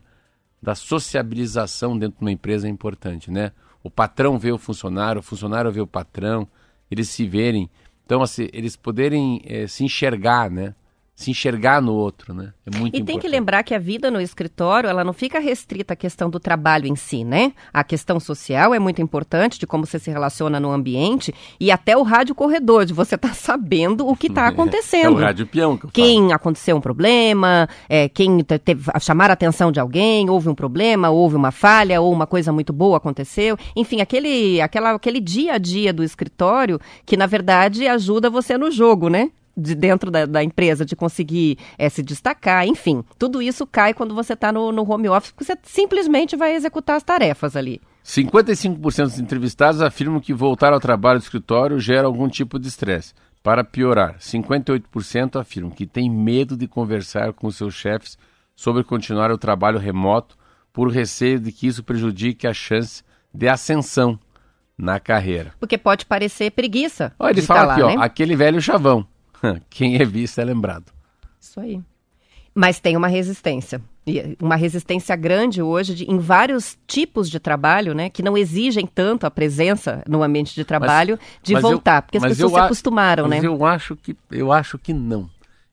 [0.66, 3.52] da sociabilização dentro de uma empresa é importante, né?
[3.84, 6.48] O patrão vê o funcionário, o funcionário vê o patrão,
[6.90, 7.70] eles se verem,
[8.04, 10.74] então assim, eles poderem eh, se enxergar, né?
[11.18, 12.52] Se enxergar no outro, né?
[12.66, 13.06] É muito E importante.
[13.06, 16.42] tem que lembrar que a vida no escritório, ela não fica restrita à questão do
[16.42, 17.54] trabalho em si, né?
[17.74, 21.96] A questão social é muito importante, de como você se relaciona no ambiente, e até
[21.96, 25.14] o rádio corredor, de você estar sabendo o que está É acontecendo.
[25.16, 25.94] o rádio peão que eu falo.
[25.94, 30.50] Quem aconteceu um problema, é, quem te- teve, a chamar a atenção de alguém, houve
[30.50, 33.56] um problema, houve uma falha, ou uma coisa muito boa aconteceu.
[33.74, 38.70] Enfim, aquele, aquela, aquele dia a dia do escritório que, na verdade, ajuda você no
[38.70, 39.32] jogo, né?
[39.58, 43.04] De dentro da, da empresa, de conseguir é, se destacar, enfim.
[43.18, 46.98] Tudo isso cai quando você está no, no home office, porque você simplesmente vai executar
[46.98, 47.82] as tarefas ali.
[48.04, 53.14] 55% dos entrevistados afirmam que voltar ao trabalho do escritório gera algum tipo de estresse.
[53.42, 58.18] Para piorar, 58% afirmam que têm medo de conversar com seus chefes
[58.56, 60.38] sobre continuar o trabalho remoto
[60.72, 64.20] por receio de que isso prejudique a chance de ascensão
[64.78, 65.54] na carreira.
[65.60, 67.14] Porque pode parecer preguiça.
[67.18, 67.96] Olha, ele de fala tá aqui, ó, né?
[68.00, 69.06] aquele velho chavão.
[69.70, 70.92] Quem é visto é lembrado.
[71.40, 71.82] Isso aí.
[72.54, 73.82] Mas tem uma resistência.
[74.08, 78.10] E Uma resistência grande hoje de, em vários tipos de trabalho, né?
[78.10, 82.02] Que não exigem tanto a presença no ambiente de trabalho de Mas eu- voltar.
[82.04, 83.48] porque as mas pessoas eu se acostumaram, mas né?
[83.48, 85.30] eu acho que eu acho que não.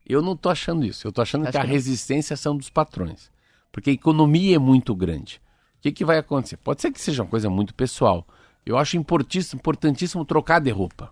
[0.06, 1.06] Eu não tô achando isso.
[1.06, 3.30] Eu tô achando Acho que a que resistência são dos patrões.
[3.70, 5.40] Porque a economia é muito grande.
[5.78, 6.56] O que, que vai acontecer?
[6.56, 8.26] Pode ser que seja uma coisa muito pessoal.
[8.64, 11.10] Eu acho importantíssimo, importantíssimo trocar de roupa.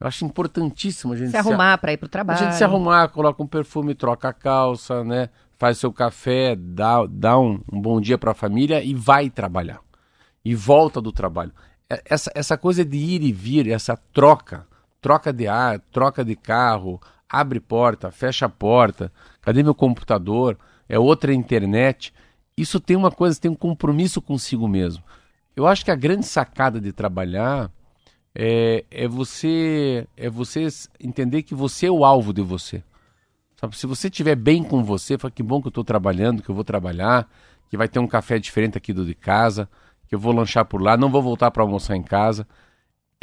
[0.00, 2.38] Eu acho importantíssimo a gente se arrumar para ir para o trabalho.
[2.38, 5.28] A gente se arrumar, coloca um perfume, troca a calça, né?
[5.58, 9.80] Faz seu café, dá, dá um, um bom dia para a família e vai trabalhar.
[10.42, 11.52] E volta do trabalho.
[12.06, 14.66] Essa, essa coisa de ir e vir, essa troca,
[15.02, 20.56] troca de ar, troca de carro, abre porta, fecha a porta, cadê meu computador?
[20.88, 22.14] É outra internet.
[22.56, 25.04] Isso tem uma coisa, tem um compromisso consigo mesmo.
[25.54, 27.70] Eu acho que a grande sacada de trabalhar
[28.34, 32.82] é, é você é você entender que você é o alvo de você.
[33.56, 33.76] Sabe?
[33.76, 36.54] Se você estiver bem com você, fala que bom que eu estou trabalhando, que eu
[36.54, 37.28] vou trabalhar,
[37.68, 39.68] que vai ter um café diferente aqui do de casa,
[40.08, 42.46] que eu vou lanchar por lá, não vou voltar para almoçar em casa.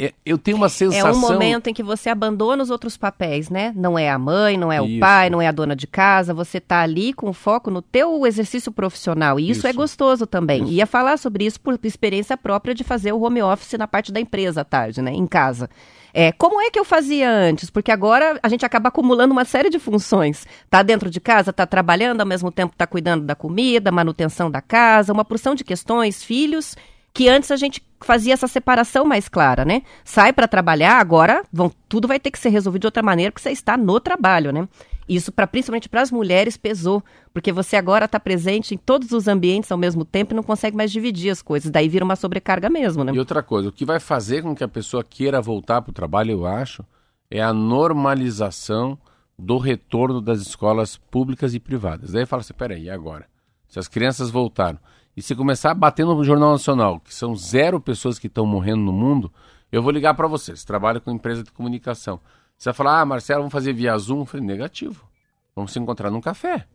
[0.00, 1.08] É, eu tenho uma sensação.
[1.08, 3.72] É um momento em que você abandona os outros papéis, né?
[3.74, 5.00] Não é a mãe, não é o isso.
[5.00, 6.32] pai, não é a dona de casa.
[6.32, 9.40] Você está ali com foco no teu exercício profissional.
[9.40, 9.76] E isso, é isso.
[9.76, 10.62] é gostoso também.
[10.62, 10.72] Isso.
[10.72, 14.20] Ia falar sobre isso por experiência própria de fazer o home office na parte da
[14.20, 15.10] empresa à tarde, né?
[15.10, 15.68] Em casa.
[16.14, 17.68] É, como é que eu fazia antes?
[17.68, 20.46] Porque agora a gente acaba acumulando uma série de funções.
[20.70, 24.62] Tá dentro de casa, tá trabalhando, ao mesmo tempo tá cuidando da comida, manutenção da
[24.62, 26.76] casa, uma porção de questões, filhos
[27.18, 29.82] que antes a gente fazia essa separação mais clara, né?
[30.04, 33.42] Sai para trabalhar, agora vão, tudo vai ter que ser resolvido de outra maneira, porque
[33.42, 34.68] você está no trabalho, né?
[35.08, 39.72] Isso, principalmente para as mulheres, pesou, porque você agora está presente em todos os ambientes
[39.72, 41.70] ao mesmo tempo e não consegue mais dividir as coisas.
[41.70, 43.12] Daí vira uma sobrecarga mesmo, né?
[43.14, 45.94] E outra coisa, o que vai fazer com que a pessoa queira voltar para o
[45.94, 46.84] trabalho, eu acho,
[47.30, 48.98] é a normalização
[49.38, 52.12] do retorno das escolas públicas e privadas.
[52.12, 53.26] Daí fala assim, peraí, e agora?
[53.68, 54.78] Se as crianças voltaram
[55.16, 58.82] e se começar a bater no Jornal Nacional, que são zero pessoas que estão morrendo
[58.82, 59.32] no mundo,
[59.70, 60.56] eu vou ligar para você.
[60.56, 62.20] Você trabalha com empresa de comunicação.
[62.56, 64.20] Você vai falar, ah, Marcelo, vamos fazer via Zoom?
[64.20, 65.06] Eu falei, negativo.
[65.54, 66.66] Vamos se encontrar num café.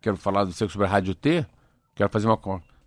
[0.00, 1.44] Quero falar do você sobre a Rádio T.
[1.94, 2.38] Quero fazer uma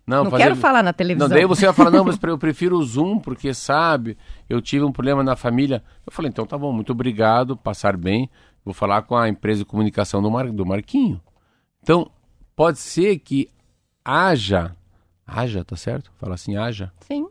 [0.06, 0.44] Não, não fazer...
[0.44, 1.28] quero falar na televisão.
[1.28, 4.16] Não, daí você vai falar, não, mas eu prefiro o Zoom, porque sabe,
[4.48, 5.84] eu tive um problema na família.
[6.06, 8.30] Eu falei, então tá bom, muito obrigado, passar bem.
[8.64, 10.50] Vou falar com a empresa de comunicação do, Mar...
[10.50, 11.20] do Marquinho.
[11.82, 12.10] Então,
[12.60, 13.48] pode ser que
[14.04, 14.76] haja,
[15.26, 16.12] haja, tá certo?
[16.18, 16.92] Fala assim, haja.
[17.00, 17.26] Sim.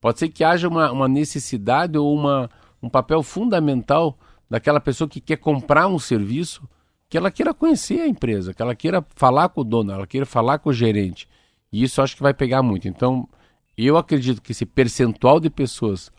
[0.00, 2.48] Pode ser que haja uma, uma necessidade ou uma,
[2.82, 6.66] um papel fundamental daquela pessoa que quer comprar um serviço,
[7.10, 10.24] que ela queira conhecer a empresa, que ela queira falar com o dono, ela queira
[10.24, 11.28] falar com o gerente.
[11.70, 12.88] E isso acho que vai pegar muito.
[12.88, 13.28] Então,
[13.76, 16.10] eu acredito que esse percentual de pessoas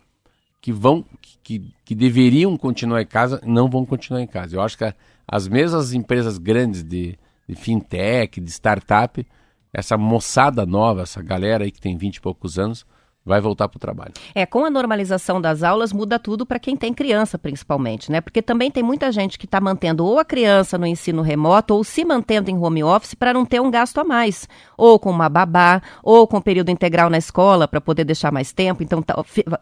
[0.62, 1.03] que vão,
[1.41, 4.55] que, que deveriam continuar em casa, não vão continuar em casa.
[4.55, 4.93] Eu acho que
[5.27, 9.25] as mesmas empresas grandes de, de fintech, de startup,
[9.73, 12.86] essa moçada nova, essa galera aí que tem 20 e poucos anos,
[13.25, 14.13] vai voltar para o trabalho.
[14.35, 18.21] É, com a normalização das aulas muda tudo para quem tem criança, principalmente, né?
[18.21, 21.83] Porque também tem muita gente que está mantendo ou a criança no ensino remoto ou
[21.83, 25.27] se mantendo em home office para não ter um gasto a mais, ou com uma
[25.27, 28.83] babá, ou com período integral na escola para poder deixar mais tempo.
[28.83, 29.15] Então, tá,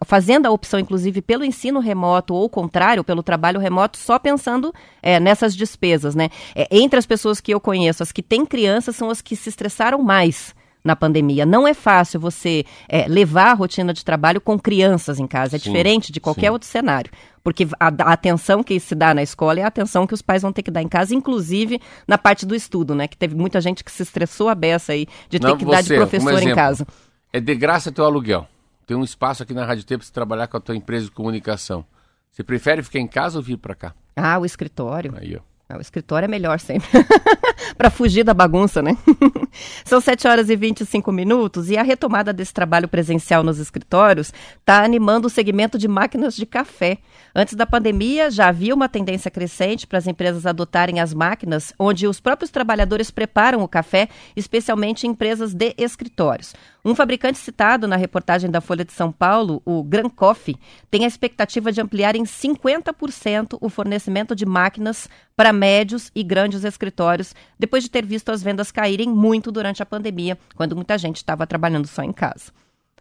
[0.06, 5.22] fazendo a opção, inclusive, pelo ensino remoto ou contrário, pelo trabalho remoto, só pensando é,
[5.22, 6.30] nessas despesas, né?
[6.54, 9.48] É, entre as pessoas que eu conheço, as que têm crianças são as que se
[9.48, 11.46] estressaram mais na pandemia.
[11.46, 15.56] Não é fácil você é, levar a rotina de trabalho com crianças em casa.
[15.56, 16.52] É sim, diferente de qualquer sim.
[16.52, 17.12] outro cenário.
[17.44, 20.42] Porque a, a, atenção que se dá na escola é a atenção que os pais
[20.42, 23.08] vão ter que dar em casa, inclusive na parte do estudo, né?
[23.08, 25.72] Que teve muita gente que se estressou a beça aí de ter Não, que você,
[25.72, 26.88] dar de professor um em casa.
[27.32, 28.48] É de graça teu aluguel.
[28.86, 31.12] Tem um espaço aqui na Rádio T para você trabalhar com a tua empresa de
[31.12, 31.86] comunicação.
[32.32, 33.94] Você prefere ficar em casa ou vir para cá?
[34.16, 35.14] Ah, o escritório.
[35.16, 35.53] Aí, ó.
[35.70, 36.88] O escritório é melhor sempre.
[37.78, 38.98] para fugir da bagunça, né?
[39.86, 44.84] São 7 horas e 25 minutos e a retomada desse trabalho presencial nos escritórios está
[44.84, 46.98] animando o segmento de máquinas de café.
[47.36, 52.08] Antes da pandemia, já havia uma tendência crescente para as empresas adotarem as máquinas onde
[52.08, 56.54] os próprios trabalhadores preparam o café, especialmente em empresas de escritórios.
[56.86, 60.58] Um fabricante citado na reportagem da Folha de São Paulo, o Gran Coffee,
[60.92, 66.66] tem a expectativa de ampliar em 50% o fornecimento de máquinas para médios e grandes
[66.66, 71.18] escritórios, depois de ter visto as vendas caírem muito durante a pandemia, quando muita gente
[71.18, 72.52] estava trabalhando só em casa.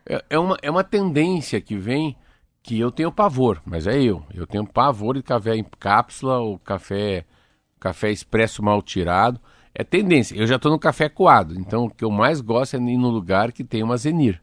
[0.06, 2.16] É, é, uma, é uma tendência que vem
[2.62, 4.24] que eu tenho pavor, mas é eu.
[4.32, 7.24] Eu tenho pavor de café em cápsula ou café,
[7.80, 9.40] café expresso mal tirado
[9.74, 10.36] é tendência.
[10.36, 13.08] Eu já estou no café coado, então o que eu mais gosto é ir no
[13.08, 14.40] lugar que tem uma zenir,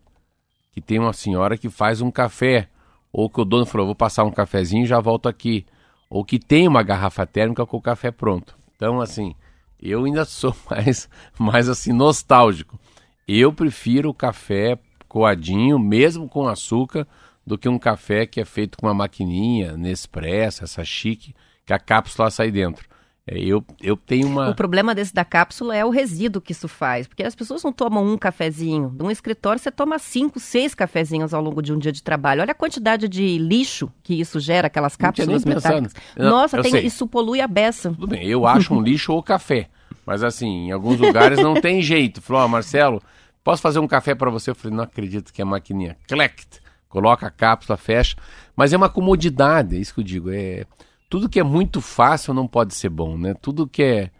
[0.71, 2.69] que tem uma senhora que faz um café,
[3.11, 5.65] ou que o dono falou, vou passar um cafezinho e já volto aqui,
[6.09, 8.57] ou que tem uma garrafa térmica com o café pronto.
[8.75, 9.35] Então, assim,
[9.81, 12.79] eu ainda sou mais, mais assim, nostálgico.
[13.27, 17.07] Eu prefiro o café coadinho, mesmo com açúcar,
[17.45, 21.33] do que um café que é feito com uma maquininha, Nespresso, essa chique,
[21.65, 22.87] que a cápsula sai dentro.
[23.31, 24.49] É, eu, eu tenho uma.
[24.49, 27.71] O problema desse da cápsula é o resíduo que isso faz, porque as pessoas não
[27.71, 28.93] tomam um cafezinho.
[28.97, 32.41] Num escritório você toma cinco, seis cafezinhos ao longo de um dia de trabalho.
[32.41, 35.93] Olha a quantidade de lixo que isso gera, aquelas cápsulas metálicas.
[36.17, 37.91] Não, Nossa, tem, isso polui a beça.
[37.91, 39.69] Tudo bem, eu acho um lixo ou café.
[40.05, 42.21] Mas assim, em alguns lugares não tem jeito.
[42.21, 42.99] Falou, ó, Marcelo,
[43.43, 44.49] posso fazer um café para você?
[44.49, 45.95] Eu falei, não acredito que é a maquininha.
[46.07, 48.15] Clect, coloca a cápsula, fecha.
[48.55, 50.31] Mas é uma comodidade, é isso que eu digo.
[50.31, 50.65] É
[51.09, 53.33] tudo que é muito fácil não pode ser bom, né?
[53.33, 54.11] Tudo que é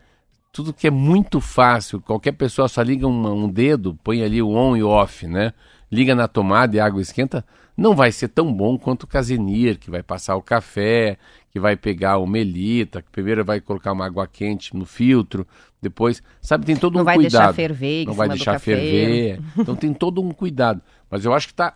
[0.51, 4.49] tudo que é muito fácil, qualquer pessoa só liga um, um dedo, põe ali o
[4.49, 5.53] on e o off, né?
[5.91, 7.45] Liga na tomada e a água esquenta,
[7.77, 11.17] não vai ser tão bom quanto o Casenir, que vai passar o café,
[11.51, 15.47] que vai pegar o melita, que primeiro vai colocar uma água quente no filtro,
[15.79, 17.41] depois, sabe, tem todo não um vai cuidado.
[17.41, 19.39] Deixar ferver, não vai deixar ferver.
[19.57, 20.81] Então tem todo um cuidado.
[21.09, 21.75] Mas eu acho que tá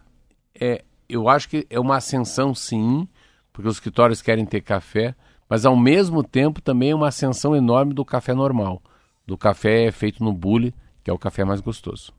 [0.60, 3.08] é, eu acho que é uma ascensão sim,
[3.54, 5.16] porque os escritórios querem ter café,
[5.48, 8.82] mas ao mesmo tempo também é uma ascensão enorme do café normal,
[9.26, 12.12] do café feito no bule, que é o café mais gostoso.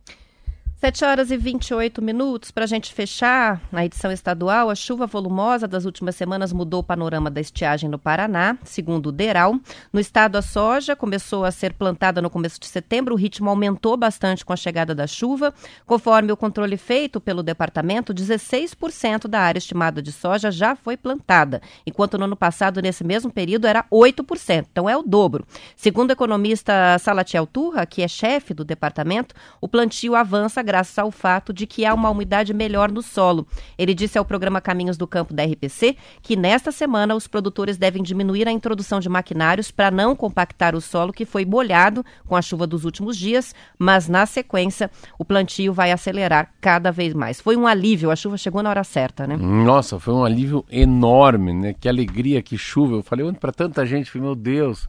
[0.77, 2.51] 7 horas e 28 minutos.
[2.51, 6.85] Para a gente fechar na edição estadual, a chuva volumosa das últimas semanas mudou o
[6.85, 9.59] panorama da estiagem no Paraná, segundo o DERAL.
[9.91, 13.15] No estado, a soja começou a ser plantada no começo de setembro.
[13.15, 15.55] O ritmo aumentou bastante com a chegada da chuva.
[15.87, 21.63] Conforme o controle feito pelo departamento, 16% da área estimada de soja já foi plantada,
[21.87, 24.67] enquanto no ano passado, nesse mesmo período, era 8%.
[24.71, 25.47] Então é o dobro.
[25.77, 31.11] Segundo o economista Salatiel Turra, que é chefe do departamento, o plantio avança graças ao
[31.11, 33.47] fato de que há uma umidade melhor no solo.
[33.79, 38.03] Ele disse ao programa Caminhos do Campo da RPC que nesta semana os produtores devem
[38.03, 42.43] diminuir a introdução de maquinários para não compactar o solo que foi molhado com a
[42.43, 47.41] chuva dos últimos dias, mas na sequência o plantio vai acelerar cada vez mais.
[47.41, 49.37] Foi um alívio, a chuva chegou na hora certa, né?
[49.37, 51.75] Nossa, foi um alívio enorme, né?
[51.79, 52.97] Que alegria, que chuva.
[52.97, 54.89] Eu falei para tanta gente, meu Deus,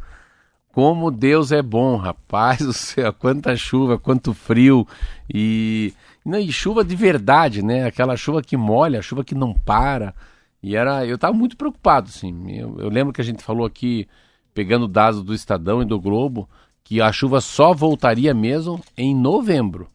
[0.76, 4.86] como Deus é bom, rapaz do céu, quanta chuva, quanto frio
[5.34, 5.94] e,
[6.26, 7.86] não, e chuva de verdade, né?
[7.86, 10.14] Aquela chuva que molha, chuva que não para.
[10.62, 12.52] E era, eu estava muito preocupado, assim.
[12.52, 14.06] Eu, eu, lembro que a gente falou aqui,
[14.54, 16.50] pegando dados do Estadão e do Globo,
[16.84, 19.88] que a chuva só voltaria mesmo em novembro,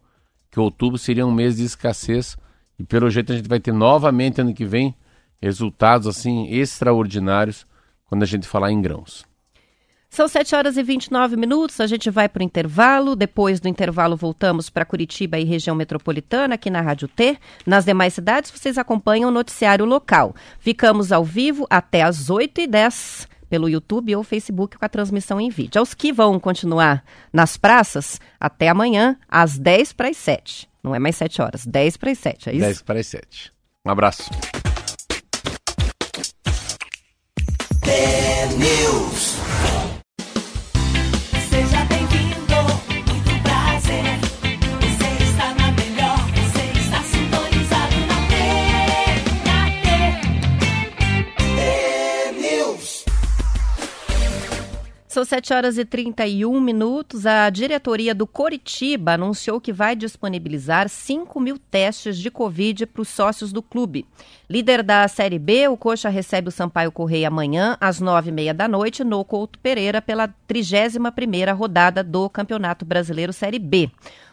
[0.51, 2.39] que outubro seria um mês de escassez.
[2.79, 4.95] E pelo jeito a gente vai ter novamente ano que vem
[5.43, 7.67] resultados assim extraordinários
[8.07, 9.29] quando a gente falar em grãos.
[10.11, 13.15] São 7 horas e 29 minutos, a gente vai para o intervalo.
[13.15, 17.39] Depois do intervalo, voltamos para Curitiba e região metropolitana, aqui na Rádio T.
[17.65, 20.35] Nas demais cidades, vocês acompanham o noticiário local.
[20.59, 25.79] Ficamos ao vivo até às 8h10 pelo YouTube ou Facebook com a transmissão em vídeo.
[25.79, 30.69] Aos que vão continuar nas praças, até amanhã, às 10 para as 7.
[30.83, 32.63] Não é mais 7 horas, 10 para as 7, é isso?
[32.63, 33.53] 10 para as 7.
[33.87, 34.29] Um abraço.
[38.59, 39.40] News.
[55.11, 57.27] São 7 horas e 31 minutos.
[57.27, 63.09] A diretoria do Coritiba anunciou que vai disponibilizar 5 mil testes de Covid para os
[63.09, 64.07] sócios do clube.
[64.49, 69.03] Líder da Série B, o Coxa recebe o Sampaio Correia amanhã, às 9h30 da noite,
[69.03, 73.91] no Couto Pereira, pela 31ª rodada do Campeonato Brasileiro Série B.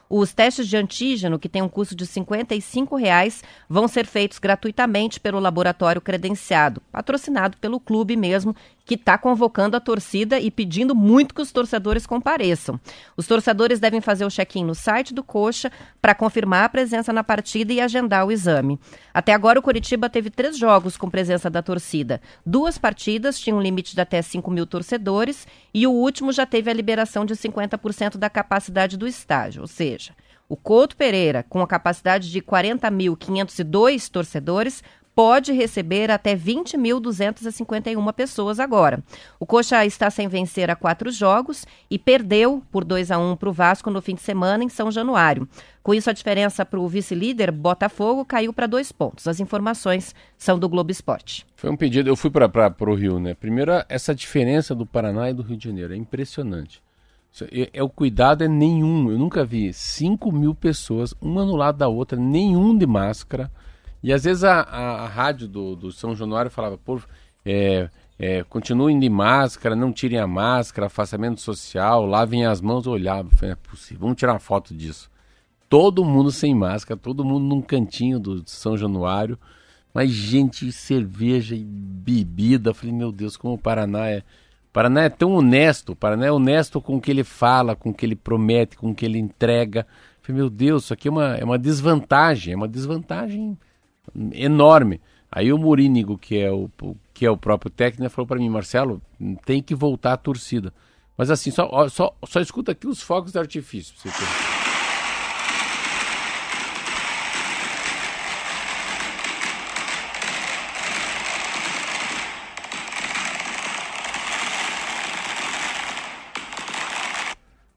[0.09, 5.19] Os testes de antígeno, que têm um custo de 55 reais, vão ser feitos gratuitamente
[5.19, 8.55] pelo laboratório credenciado, patrocinado pelo clube mesmo,
[8.87, 12.79] que está convocando a torcida e pedindo muito que os torcedores compareçam.
[13.17, 15.69] Os torcedores devem fazer o check-in no site do Coxa
[16.01, 18.79] para confirmar a presença na partida e agendar o exame.
[19.13, 22.21] Até agora, o Curitiba teve três jogos com presença da torcida.
[22.45, 25.45] Duas partidas tinham um limite de até 5 mil torcedores
[25.79, 30.15] e o último já teve a liberação de 50% da capacidade do estádio, ou seja,
[30.49, 34.83] o Couto Pereira, com a capacidade de 40.502 torcedores,
[35.17, 39.03] pode receber até 20.251 pessoas agora.
[39.39, 43.49] O Coxa está sem vencer há quatro jogos e perdeu por 2 a 1 para
[43.49, 45.49] o Vasco no fim de semana em São Januário.
[45.81, 49.27] Com isso, a diferença para o vice-líder, Botafogo, caiu para dois pontos.
[49.27, 51.47] As informações são do Globo Esporte.
[51.55, 53.33] Foi um pedido, eu fui para o Rio, né?
[53.33, 56.79] Primeiro, essa diferença do Paraná e do Rio de Janeiro é impressionante.
[57.51, 59.09] É, é, o cuidado é nenhum.
[59.09, 63.49] Eu nunca vi 5 mil pessoas, uma no lado da outra, nenhum de máscara.
[64.01, 66.99] E às vezes a, a, a rádio do, do, São Januário falava, pô,
[67.45, 67.89] é,
[68.19, 73.53] é, continuem de máscara, não tirem a máscara, afastamento social, lavem as mãos, olhava, falei,
[73.53, 75.09] é possível, vamos tirar uma foto disso.
[75.69, 79.37] Todo mundo sem máscara, todo mundo num cantinho do São Januário,
[79.93, 84.23] mas gente, cerveja e bebida, falei, meu Deus, como o Paraná é
[84.77, 88.05] Paraná é tão honesto, Paraná é honesto com o que ele fala, com o que
[88.05, 89.87] ele promete, com o que ele entrega.
[90.21, 93.57] Falei, meu Deus, isso aqui é uma, é uma desvantagem, é uma desvantagem
[94.33, 95.01] enorme.
[95.31, 96.69] Aí o Morínigo, que é o,
[97.13, 99.01] que é o próprio técnico, falou para mim, Marcelo,
[99.45, 100.73] tem que voltar a torcida.
[101.17, 103.93] Mas assim, só, só, só escuta aqui os fogos de artifício.
[103.97, 104.09] Você.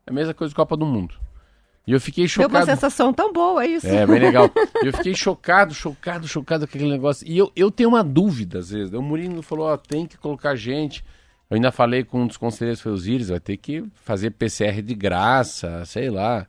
[0.07, 1.30] É a mesma coisa Copa do Mundo.
[1.87, 2.53] E eu fiquei chocado.
[2.53, 3.87] Deu uma sensação tão boa, isso.
[3.87, 4.51] É, bem legal.
[4.85, 7.27] eu fiquei chocado, chocado, chocado com aquele negócio.
[7.27, 8.93] E eu, eu tenho uma dúvida, às vezes.
[8.93, 11.05] O Murilo falou, ó, tem que colocar gente.
[11.49, 14.81] Eu ainda falei com um dos conselheiros, foi o Zires, vai ter que fazer PCR
[14.83, 16.47] de graça, sei lá.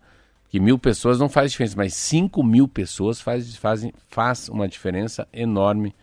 [0.50, 5.28] Que mil pessoas não faz diferença, mas cinco mil pessoas faz, fazem, faz uma diferença
[5.34, 5.96] enorme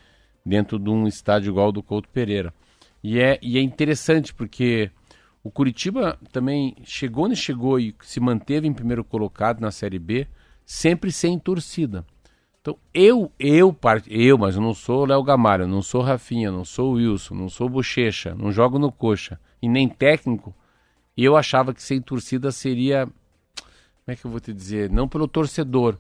[0.45, 2.53] dentro de um estádio igual ao do Couto Pereira.
[3.05, 4.91] E é, e é interessante porque
[5.49, 10.28] o Curitiba também chegou onde chegou e se manteve em primeiro colocado na Série B,
[10.62, 12.05] sempre sem torcida.
[12.61, 13.74] Então, eu, eu,
[14.07, 17.66] eu, mas eu não sou Léo Gamalho, não sou Rafinha, não sou Wilson, não sou
[17.66, 20.55] Bochecha, não jogo no coxa e nem técnico,
[21.16, 23.07] eu achava que sem torcida seria.
[23.07, 24.90] Como é que eu vou te dizer?
[24.90, 25.96] Não pelo torcedor.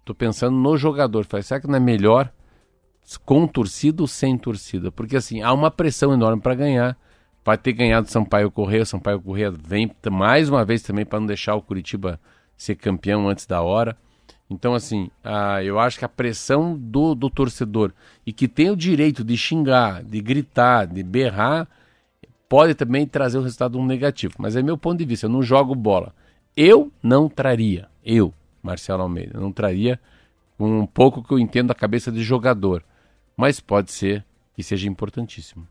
[0.00, 1.24] Estou pensando no jogador.
[1.24, 2.32] Falei, será que não é melhor
[3.24, 4.90] com torcida ou sem torcida?
[4.90, 6.98] Porque assim, há uma pressão enorme para ganhar
[7.48, 8.84] vai ter ganhado Sampaio Correia.
[8.84, 12.20] Sampaio Correia vem mais uma vez também para não deixar o Curitiba
[12.58, 13.96] ser campeão antes da hora.
[14.50, 15.10] Então, assim,
[15.64, 17.92] eu acho que a pressão do, do torcedor
[18.26, 21.66] e que tem o direito de xingar, de gritar, de berrar,
[22.50, 24.34] pode também trazer um resultado negativo.
[24.36, 26.14] Mas é meu ponto de vista, eu não jogo bola.
[26.54, 29.98] Eu não traria, eu, Marcelo Almeida, não traria
[30.60, 32.84] um pouco que eu entendo da cabeça de jogador.
[33.34, 34.22] Mas pode ser
[34.54, 35.66] que seja importantíssimo.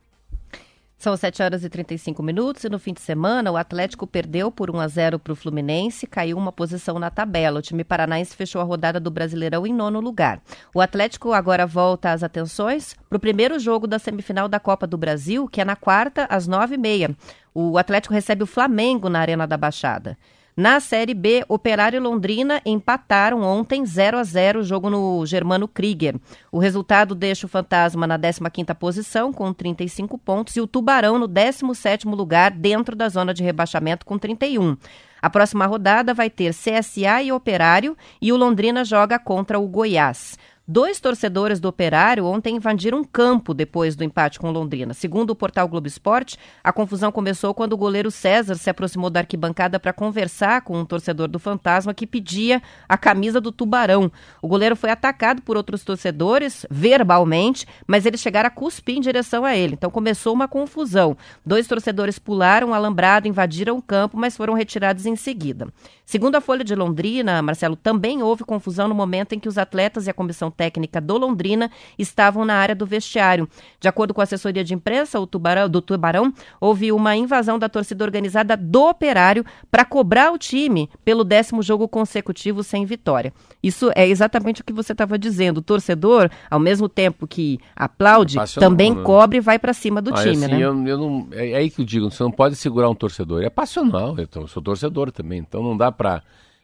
[0.98, 4.72] São 7 horas e 35 minutos e no fim de semana o Atlético perdeu por
[4.72, 7.60] 1 a 0 para o Fluminense, caiu uma posição na tabela.
[7.60, 10.42] O time paranaense fechou a rodada do Brasileirão em nono lugar.
[10.74, 14.98] O Atlético agora volta às atenções para o primeiro jogo da semifinal da Copa do
[14.98, 17.16] Brasil, que é na quarta, às nove e meia.
[17.54, 20.18] O Atlético recebe o Flamengo na Arena da Baixada.
[20.58, 25.68] Na Série B, Operário e Londrina empataram ontem 0 a 0 o jogo no Germano
[25.68, 26.16] Krieger.
[26.52, 31.30] O resultado deixa o Fantasma na 15ª posição com 35 pontos e o Tubarão no
[31.30, 34.76] 17º lugar dentro da zona de rebaixamento com 31.
[35.22, 40.40] A próxima rodada vai ter CSA e Operário e o Londrina joga contra o Goiás.
[40.70, 44.94] Dois torcedores do Operário ontem invadiram um campo depois do empate com Londrina.
[44.94, 49.22] Segundo o portal Globo Esporte, a confusão começou quando o goleiro César se aproximou da
[49.22, 54.12] arquibancada para conversar com um torcedor do Fantasma que pedia a camisa do Tubarão.
[54.42, 59.46] O goleiro foi atacado por outros torcedores verbalmente, mas eles chegaram a cuspir em direção
[59.46, 59.76] a ele.
[59.76, 61.16] Então começou uma confusão.
[61.46, 65.70] Dois torcedores pularam o alambrado, invadiram o campo, mas foram retirados em seguida.
[66.08, 70.08] Segundo a Folha de Londrina, Marcelo, também houve confusão no momento em que os atletas
[70.08, 73.46] e a comissão técnica do Londrina estavam na área do vestiário.
[73.78, 78.06] De acordo com a assessoria de imprensa tubarão, do Tubarão, houve uma invasão da torcida
[78.06, 83.34] organizada do Operário para cobrar o time pelo décimo jogo consecutivo sem vitória.
[83.62, 85.58] Isso é exatamente o que você estava dizendo.
[85.58, 89.04] O torcedor, ao mesmo tempo que aplaude, também né?
[89.04, 90.56] cobre e vai para cima do ah, time, assim, né?
[90.56, 93.44] Eu, eu não, é, é aí que eu digo, você não pode segurar um torcedor.
[93.44, 96.24] É passional, eu sou torcedor também, então não dá para...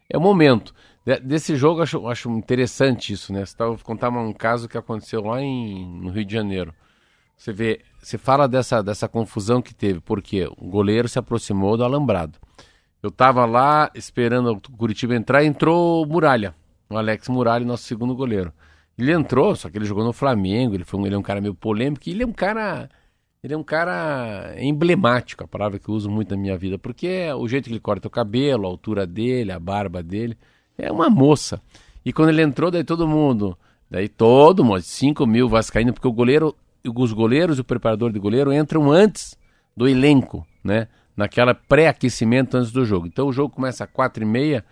[0.10, 0.74] É o momento.
[1.24, 3.46] Desse jogo, acho, acho interessante isso, né?
[3.46, 6.74] Você tá, vou contar um caso que aconteceu lá em, no Rio de Janeiro.
[7.36, 11.84] Você vê, você fala dessa, dessa confusão que teve, porque o goleiro se aproximou do
[11.84, 12.40] alambrado.
[13.02, 16.56] Eu tava lá esperando o Curitiba entrar, entrou o Muralha,
[16.90, 18.54] o Alex Muralha, nosso segundo goleiro.
[18.98, 21.54] Ele entrou, só que ele jogou no Flamengo, ele, foi ele é um cara meio
[21.54, 22.90] polêmico, ele é um cara.
[23.44, 27.08] Ele é um cara emblemático, a palavra que eu uso muito na minha vida, porque
[27.08, 30.38] é o jeito que ele corta o cabelo, a altura dele, a barba dele.
[30.78, 31.62] É uma moça.
[32.06, 33.58] E quando ele entrou, daí todo mundo,
[33.92, 38.20] daí todo mundo, 5 mil vascaínos, porque o goleiro, os goleiros e o preparador de
[38.20, 39.38] goleiro entram antes
[39.76, 40.88] do elenco, né?
[41.16, 43.08] Naquela pré-aquecimento antes do jogo.
[43.08, 44.64] Então o jogo começa às 4 e meia,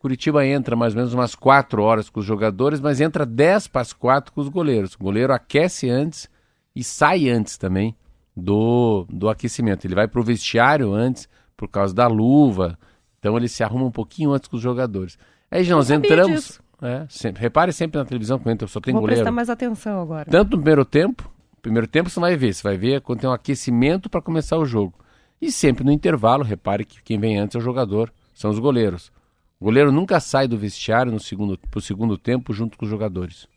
[0.00, 3.82] Curitiba entra mais ou menos umas 4 horas com os jogadores, mas entra 10 para
[3.82, 4.94] as 4 com os goleiros.
[4.94, 6.28] O goleiro aquece antes
[6.74, 7.94] e sai antes também
[8.38, 9.86] do, do aquecimento.
[9.86, 12.78] Ele vai para o vestiário antes, por causa da luva.
[13.18, 15.18] Então ele se arruma um pouquinho antes com os jogadores.
[15.50, 16.60] Aí nós entramos.
[16.80, 19.20] É, sempre, repare sempre na televisão quando entra, só tem Vou goleiro.
[19.20, 20.30] prestar mais atenção agora.
[20.30, 21.28] Tanto no primeiro tempo,
[21.60, 24.64] primeiro tempo você vai ver, você vai ver quando tem um aquecimento para começar o
[24.64, 24.94] jogo.
[25.42, 29.10] E sempre no intervalo, repare que quem vem antes é o jogador, são os goleiros.
[29.58, 33.48] O goleiro nunca sai do vestiário no segundo, pro segundo tempo junto com os jogadores.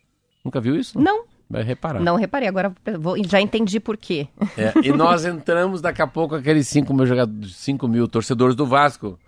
[0.43, 0.99] Nunca viu isso?
[0.99, 1.25] Não.
[1.51, 1.99] Vai reparar.
[2.01, 4.27] Não reparei, agora vou- já entendi por quê.
[4.57, 8.65] É, e nós entramos daqui a pouco aqueles 5 mil, jogadores, 5 mil torcedores do
[8.65, 9.19] Vasco.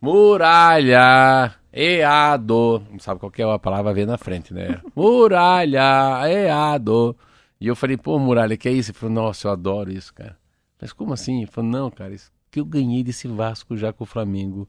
[0.00, 2.82] Muralha, eado.
[2.90, 4.80] Não sabe qual que é a palavra ver na frente, né?
[4.94, 7.16] Muralha, eado.
[7.60, 8.90] E eu falei, pô, Muralha, que é isso?
[8.90, 10.36] Ele falou, nossa, eu adoro isso, cara.
[10.80, 11.38] Mas como assim?
[11.38, 14.68] Ele falou, não, cara, isso que eu ganhei desse Vasco já com o Flamengo.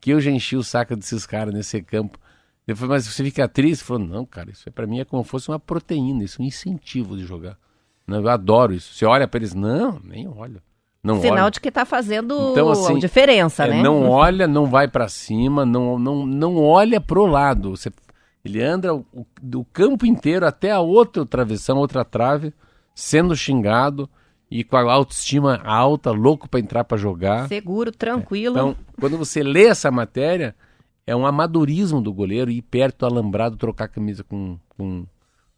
[0.00, 2.18] Que eu já enchi o saco desses caras nesse campo.
[2.70, 3.82] Ele falou, mas você fica triste?
[3.82, 6.40] Ele falou, não, cara, isso é pra mim é como se fosse uma proteína, isso
[6.40, 7.56] é um incentivo de jogar.
[8.06, 8.94] Não, eu adoro isso.
[8.94, 10.62] Você olha pra eles, não, nem olha.
[11.02, 11.50] Não Sinal olha.
[11.50, 13.82] de que tá fazendo Então, assim, diferença, É, né?
[13.82, 17.70] Não olha, não vai pra cima, não, não, não olha pro lado.
[17.70, 17.90] Você,
[18.44, 19.04] ele anda o,
[19.40, 22.52] do campo inteiro até a outra travessão, outra trave,
[22.94, 24.08] sendo xingado
[24.50, 27.48] e com a autoestima alta, louco pra entrar pra jogar.
[27.48, 28.54] Seguro, tranquilo.
[28.56, 30.54] Então, quando você lê essa matéria,
[31.06, 35.04] é um amadorismo do goleiro ir perto do alambrado trocar camisa com, com,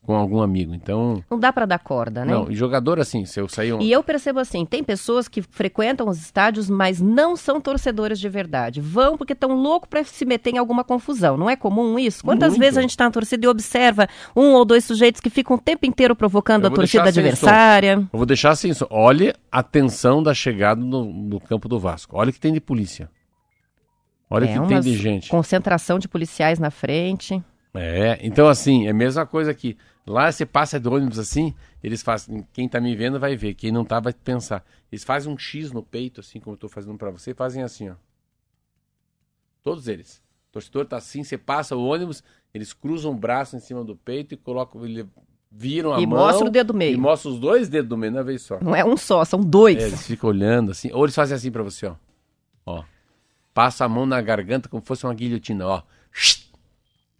[0.02, 0.74] com algum amigo.
[0.74, 2.32] Então, Não dá pra dar corda, né?
[2.32, 3.80] não, e jogador assim, se eu sair um.
[3.80, 8.28] E eu percebo assim, tem pessoas que frequentam os estádios, mas não são torcedores de
[8.28, 8.80] verdade.
[8.80, 11.36] Vão porque estão loucos para se meter em alguma confusão.
[11.36, 12.24] Não é comum isso?
[12.24, 12.60] Quantas Muito.
[12.60, 15.60] vezes a gente está na torcida e observa um ou dois sujeitos que ficam o
[15.60, 18.08] tempo inteiro provocando Eu a torcida sem adversária?
[18.12, 22.16] Eu vou deixar assim, olhe a tensão da chegada no, no campo do Vasco.
[22.16, 23.10] Olha o que tem de polícia.
[24.32, 25.28] Olha É, que tem de gente.
[25.28, 27.42] Concentração de policiais na frente.
[27.74, 29.76] É, então assim, é a mesma coisa que
[30.06, 33.70] lá você passa de ônibus assim, eles fazem, quem tá me vendo vai ver, quem
[33.70, 34.64] não tá vai pensar.
[34.90, 37.62] Eles fazem um X no peito, assim como eu tô fazendo pra você, e fazem
[37.62, 37.94] assim, ó.
[39.62, 40.16] Todos eles.
[40.50, 42.22] O torcedor tá assim, você passa o ônibus,
[42.52, 45.06] eles cruzam o braço em cima do peito e colocam, ele,
[45.50, 46.18] viram a E mão.
[46.18, 46.94] mostra o dedo meio.
[46.94, 48.58] E mostra os dois dedos do meio, na vez só.
[48.60, 49.76] Não é um só, são dois.
[49.82, 50.90] É, eles ficam olhando assim.
[50.92, 51.94] Ou eles fazem assim pra você, ó.
[52.66, 52.84] Ó.
[53.54, 55.82] Passa a mão na garganta como se fosse uma guilhotina, ó.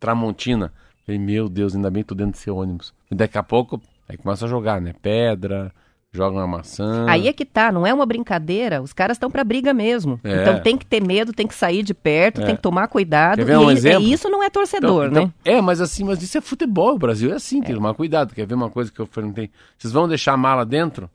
[0.01, 0.72] Tramontina.
[1.05, 2.93] Falei, meu Deus, ainda bem que tô dentro desse ônibus.
[3.11, 4.95] E daqui a pouco, aí começa a jogar, né?
[5.03, 5.72] Pedra,
[6.12, 7.07] joga uma maçã.
[7.09, 8.80] Aí é que tá, não é uma brincadeira.
[8.80, 10.20] Os caras estão pra briga mesmo.
[10.22, 10.43] É.
[10.43, 12.47] Então tem que ter medo, tem que sair de perto, É.
[12.47, 13.37] tem que tomar cuidado.
[13.39, 14.03] Quer ver um e exemplo?
[14.09, 15.33] isso não é torcedor, Então- né?
[15.43, 16.95] então- É, mas assim, mas isso é futebol.
[16.95, 18.33] O Brasil é assim, tem que tomar cuidado.
[18.35, 19.51] Quer ver uma coisa que eu perguntei?
[19.76, 21.11] Vocês vão deixar a mala dentro?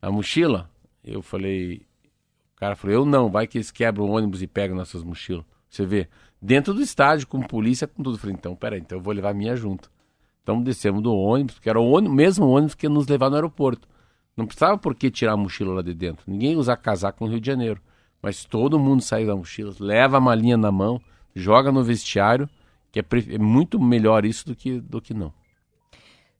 [0.00, 0.68] A mochila?
[1.04, 1.82] Eu falei.
[2.62, 5.44] Cara falou, eu não, vai que eles quebram o ônibus e pegam nossas mochilas.
[5.68, 6.06] Você vê,
[6.40, 8.14] dentro do estádio, com polícia, com tudo.
[8.14, 9.90] Eu falei, então, peraí, então eu vou levar a minha junto.
[10.44, 13.34] Então descemos do ônibus, que era o ônibus, mesmo ônibus que ia nos levar no
[13.34, 13.88] aeroporto.
[14.36, 16.22] Não precisava por que tirar a mochila lá de dentro.
[16.24, 17.80] Ninguém usa casaco no Rio de Janeiro.
[18.22, 21.02] Mas todo mundo sai da mochila, leva a malinha na mão,
[21.34, 22.48] joga no vestiário,
[22.92, 25.34] que é, é muito melhor isso do que, do que não.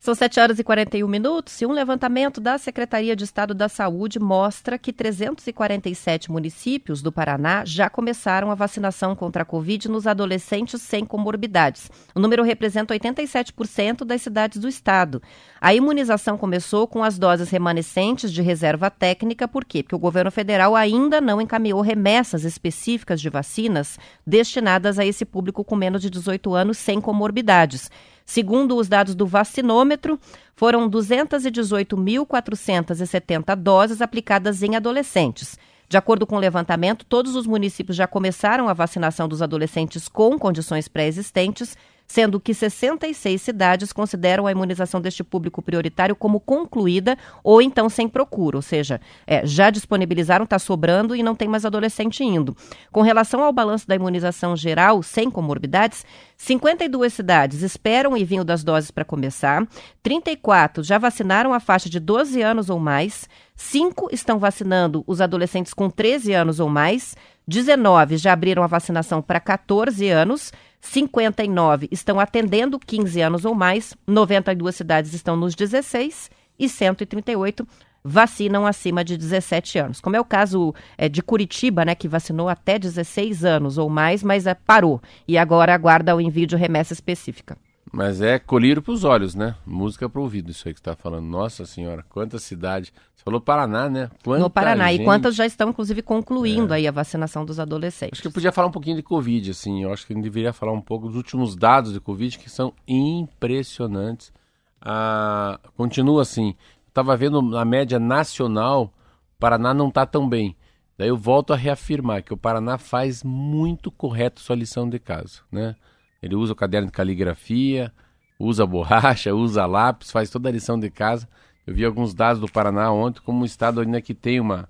[0.02, 4.18] São 7 horas e 41 minutos e um levantamento da Secretaria de Estado da Saúde
[4.18, 10.82] mostra que 347 municípios do Paraná já começaram a vacinação contra a Covid nos adolescentes
[10.82, 11.88] sem comorbidades.
[12.16, 15.22] O número representa 87% das cidades do estado.
[15.60, 19.84] A imunização começou com as doses remanescentes de reserva técnica, por quê?
[19.84, 25.62] Porque o governo federal ainda não encaminhou remessas específicas de vacinas destinadas a esse público
[25.62, 27.88] com menos de 18 anos sem comorbidades.
[28.32, 30.18] Segundo os dados do vacinômetro,
[30.56, 35.58] foram 218.470 doses aplicadas em adolescentes.
[35.86, 40.38] De acordo com o levantamento, todos os municípios já começaram a vacinação dos adolescentes com
[40.38, 41.76] condições pré-existentes,
[42.12, 48.06] sendo que 66 cidades consideram a imunização deste público prioritário como concluída ou então sem
[48.06, 52.54] procura, ou seja, é, já disponibilizaram, está sobrando e não tem mais adolescente indo.
[52.92, 56.04] Com relação ao balanço da imunização geral sem comorbidades,
[56.36, 59.66] 52 cidades esperam o envio das doses para começar,
[60.02, 65.72] 34 já vacinaram a faixa de 12 anos ou mais, 5 estão vacinando os adolescentes
[65.72, 67.16] com 13 anos ou mais,
[67.48, 70.52] 19 já abriram a vacinação para 14 anos,
[70.82, 76.28] 59 estão atendendo 15 anos ou mais, 92 cidades estão nos 16
[76.58, 77.66] e 138
[78.04, 80.00] vacinam acima de 17 anos.
[80.00, 84.24] Como é o caso é, de Curitiba, né, que vacinou até 16 anos ou mais,
[84.24, 87.56] mas é, parou e agora aguarda o envio de remessa específica.
[87.92, 89.54] Mas é colírio pros olhos, né?
[89.66, 91.26] Música pro ouvido, isso aí que você tá falando.
[91.26, 92.90] Nossa senhora, quanta cidade.
[93.22, 94.10] Você falou Paraná, né?
[94.24, 94.90] Quanta no Paraná.
[94.90, 95.02] gente.
[95.02, 98.14] E quantas já estão, inclusive, concluindo aí a vacinação dos adolescentes.
[98.14, 99.84] Acho que eu podia falar um pouquinho de Covid, assim.
[99.84, 102.50] Eu acho que a gente deveria falar um pouco dos últimos dados de Covid, que
[102.50, 104.32] são impressionantes.
[104.80, 106.56] Ah, continua assim.
[106.88, 108.92] Estava vendo na média nacional,
[109.36, 110.56] o Paraná não está tão bem.
[110.98, 115.42] Daí eu volto a reafirmar que o Paraná faz muito correto sua lição de casa,
[115.50, 115.76] né?
[116.20, 117.92] Ele usa o caderno de caligrafia,
[118.36, 121.28] usa borracha, usa lápis, faz toda a lição de casa.
[121.66, 124.68] Eu vi alguns dados do Paraná ontem como um estado ainda que tem uma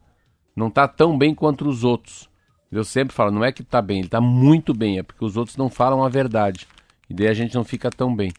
[0.55, 2.29] não está tão bem quanto os outros.
[2.71, 5.37] Eu sempre falo, não é que está bem, ele está muito bem, é porque os
[5.37, 6.67] outros não falam a verdade.
[7.09, 8.33] E daí a gente não fica tão bem.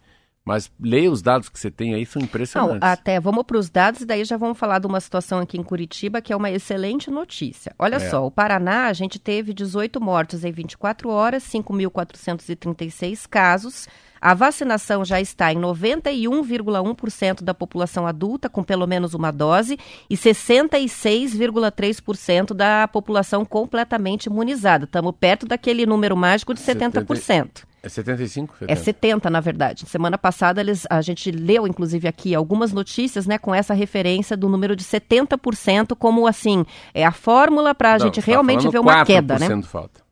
[0.45, 2.79] Mas leia os dados que você tem aí, são Não, impressionantes.
[2.81, 5.63] até vamos para os dados e daí já vamos falar de uma situação aqui em
[5.63, 7.73] Curitiba que é uma excelente notícia.
[7.79, 8.09] Olha É.
[8.09, 13.87] só, o Paraná, a gente teve 18 mortos em 24 horas, 5.436 casos.
[14.19, 19.77] A vacinação já está em 91,1% da população adulta com pelo menos uma dose
[20.09, 24.85] e 66,3% da população completamente imunizada.
[24.85, 27.63] Estamos perto daquele número mágico de 70%.
[27.83, 28.55] É 75?
[28.65, 29.85] É 70, na verdade.
[29.87, 34.47] Semana passada eles, a gente leu, inclusive, aqui algumas notícias, né, com essa referência do
[34.47, 39.03] número de 70% como assim, é a fórmula para a gente tá realmente ver uma
[39.03, 39.49] queda, né?
[39.49, 40.02] 4% falta.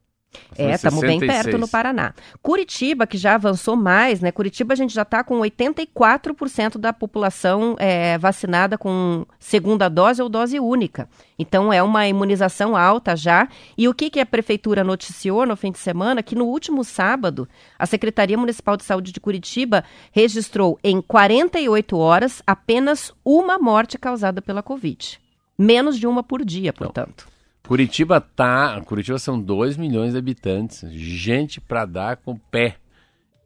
[0.57, 1.43] É, estamos bem 66.
[1.43, 2.13] perto no Paraná.
[2.41, 4.31] Curitiba, que já avançou mais, né?
[4.31, 10.29] Curitiba a gente já está com 84% da população é, vacinada com segunda dose ou
[10.29, 11.09] dose única.
[11.37, 13.47] Então é uma imunização alta já.
[13.77, 16.23] E o que, que a prefeitura noticiou no fim de semana?
[16.23, 22.41] Que no último sábado, a Secretaria Municipal de Saúde de Curitiba registrou em 48 horas
[22.45, 25.19] apenas uma morte causada pela Covid.
[25.57, 27.30] Menos de uma por dia, portanto.
[27.71, 28.81] Curitiba tá.
[28.81, 30.83] Curitiba são 2 milhões de habitantes.
[30.91, 32.75] Gente pra dar com pé.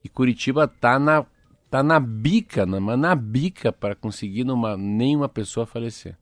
[0.03, 1.23] E Curitiba tá na,
[1.69, 6.17] tá na bica, na, na bica para conseguir numa, nenhuma pessoa falecer.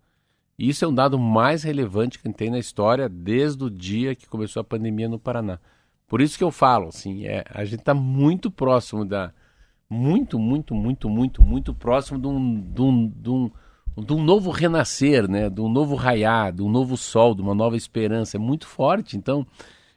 [0.59, 4.59] Isso é um dado mais relevante que tem na história desde o dia que começou
[4.59, 5.57] a pandemia no Paraná.
[6.05, 9.31] Por isso que eu falo, assim, é, a gente está muito próximo da.
[9.89, 13.51] Muito, muito, muito, muito, muito próximo de um, de um, de um,
[13.97, 15.49] de um novo renascer, né?
[15.49, 18.37] De um novo raiar, de um novo sol, de uma nova esperança.
[18.37, 19.15] É muito forte.
[19.15, 19.45] Então,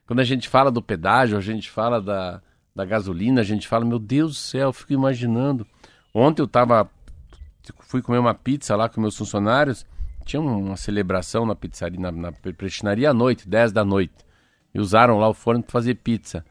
[0.07, 2.42] quando a gente fala do pedágio, a gente fala da,
[2.74, 5.66] da gasolina, a gente fala, meu Deus do céu, eu fico imaginando.
[6.14, 6.90] Ontem eu tava.
[7.80, 9.86] Fui comer uma pizza lá com meus funcionários.
[10.24, 14.14] Tinha uma celebração na pizzaria, na, na prestinaria à noite, 10 da noite.
[14.74, 16.44] E usaram lá o forno para fazer pizza.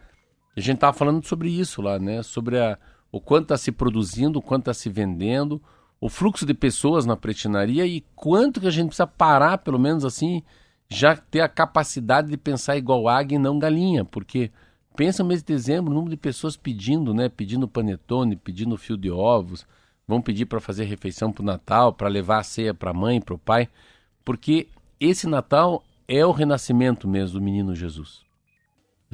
[0.55, 2.23] E a gente tava falando sobre isso lá, né?
[2.23, 2.77] Sobre a,
[3.11, 5.61] o quanto está se produzindo, o quanto está se vendendo,
[6.05, 10.05] o fluxo de pessoas na prestinaria e quanto que a gente precisa parar, pelo menos
[10.05, 10.43] assim,
[10.87, 14.51] já ter a capacidade de pensar igual águia e não galinha, porque
[14.95, 18.95] pensa no mês de dezembro, o número de pessoas pedindo, né, pedindo panetone, pedindo fio
[18.95, 19.65] de ovos,
[20.07, 23.19] vão pedir para fazer refeição para o Natal, para levar a ceia para a mãe,
[23.19, 23.67] para o pai,
[24.23, 24.67] porque
[24.99, 28.23] esse Natal é o renascimento mesmo do menino Jesus.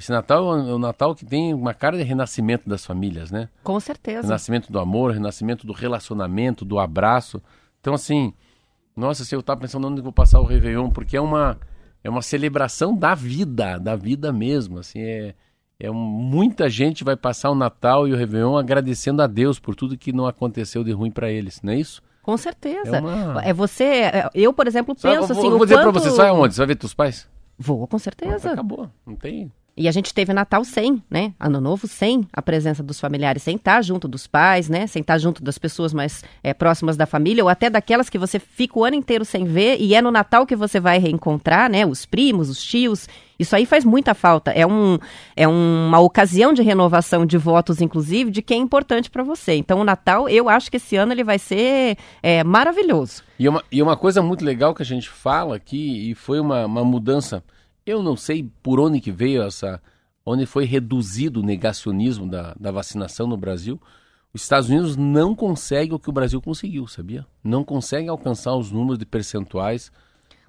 [0.02, 3.50] Esse Natal é o Natal que tem uma cara de renascimento das famílias, né?
[3.64, 4.24] Com certeza.
[4.24, 7.40] Renascimento do amor, renascimento do relacionamento, do abraço.
[7.80, 8.34] Então, assim,
[8.98, 11.56] nossa, se eu tava pensando onde eu vou passar o Réveillon, porque é uma,
[12.04, 14.80] é uma celebração da vida, da vida mesmo.
[14.80, 15.36] Assim, é,
[15.80, 19.76] é um- muita gente vai passar o Natal e o Réveillon agradecendo a Deus por
[19.76, 22.02] tudo que não aconteceu de ruim para eles, não é isso?
[22.24, 22.98] Com certeza.
[22.98, 25.66] É uma- É você, é- eu, por exemplo, Sabe, penso eu vou, assim, eu vou
[25.68, 26.00] dizer pra quanto...
[26.00, 26.56] você, sai aonde?
[26.56, 27.30] Você vai ver teus pais?
[27.56, 28.52] Vou, com certeza.
[28.54, 29.52] Acabou, não tem...
[29.82, 31.34] E a gente teve Natal sem, né?
[31.40, 34.86] Ano Novo sem a presença dos familiares, sem estar junto dos pais, né?
[34.86, 38.38] Sem estar junto das pessoas mais é, próximas da família, ou até daquelas que você
[38.38, 41.84] fica o ano inteiro sem ver, e é no Natal que você vai reencontrar, né?
[41.84, 43.10] Os primos, os tios.
[43.40, 44.52] Isso aí faz muita falta.
[44.52, 45.00] É, um,
[45.36, 49.56] é uma ocasião de renovação de votos, inclusive, de quem é importante para você.
[49.56, 53.24] Então, o Natal, eu acho que esse ano ele vai ser é, maravilhoso.
[53.40, 56.68] E uma, e uma coisa muito legal que a gente fala aqui, e foi uma,
[56.68, 57.44] uma mudança,
[57.86, 59.82] eu não sei por onde que veio essa,
[60.26, 63.82] onde foi reduzido o negacionismo da, da vacinação no Brasil.
[64.34, 67.26] Os Estados Unidos não conseguem o que o Brasil conseguiu, sabia?
[67.44, 69.92] Não conseguem alcançar os números de percentuais.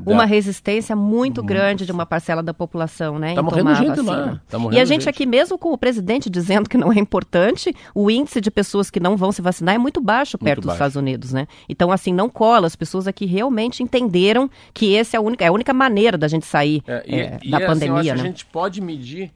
[0.03, 3.35] Da- Uma resistência muito grande de uma parcela da população, né?
[3.35, 5.09] Tá morrendo gente lá, tá e morrendo a gente, gente.
[5.09, 8.99] aqui, mesmo com o presidente dizendo que não é importante, o índice de pessoas que
[9.01, 10.77] não vão se vacinar é muito baixo perto dos baixo.
[10.77, 11.47] Estados Unidos, né?
[11.69, 12.67] Então, assim, não cola.
[12.67, 16.29] As pessoas aqui realmente entenderam que essa é a única, é a única maneira da
[16.29, 18.25] gente sair É, e, é, e da assim, eu acho pandemia, que né?
[18.25, 19.31] a gente pode medir.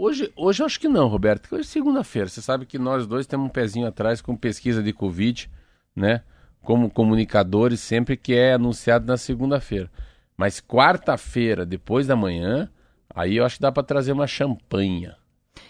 [0.00, 1.42] Hoje, hoje eu acho que não, Roberto.
[1.42, 2.28] porque Hoje é segunda-feira.
[2.28, 5.50] Você sabe que nós dois temos um pezinho atrás com pesquisa de Covid,
[5.94, 6.22] né?
[6.62, 9.90] Como comunicadores, sempre que é anunciado na segunda-feira.
[10.36, 12.68] Mas quarta-feira, depois da manhã,
[13.14, 15.16] aí eu acho que dá para trazer uma champanha.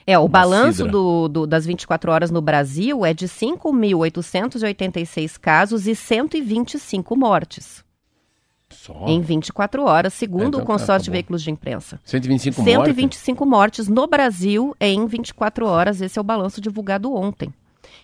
[0.06, 3.26] É, o balanço do, do- das 24 horas no Brasil é de
[4.22, 7.84] 5.886 casos e 125 mortes
[8.70, 9.04] Só.
[9.06, 11.12] em 24 horas, segundo Então o tá, consórcio tá de bom.
[11.14, 12.00] veículos de imprensa.
[12.04, 12.74] 125 mortes.
[12.76, 16.00] 125 mortes no Brasil em 24 horas.
[16.00, 17.52] Esse é o balanço divulgado ontem.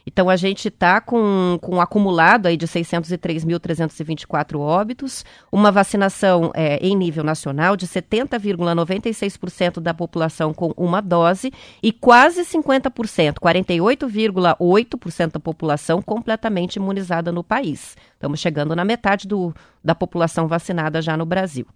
[0.06, 6.76] Então a gente está com, com um acumulado aí de 603.324 óbitos, uma vacinação é,
[6.78, 15.40] em nível nacional de 70,96% da população com uma dose e quase 50%, 48,8% da
[15.40, 17.96] população completamente imunizada no país.
[18.14, 21.66] Estamos chegando na metade do, da população vacinada já no Brasil.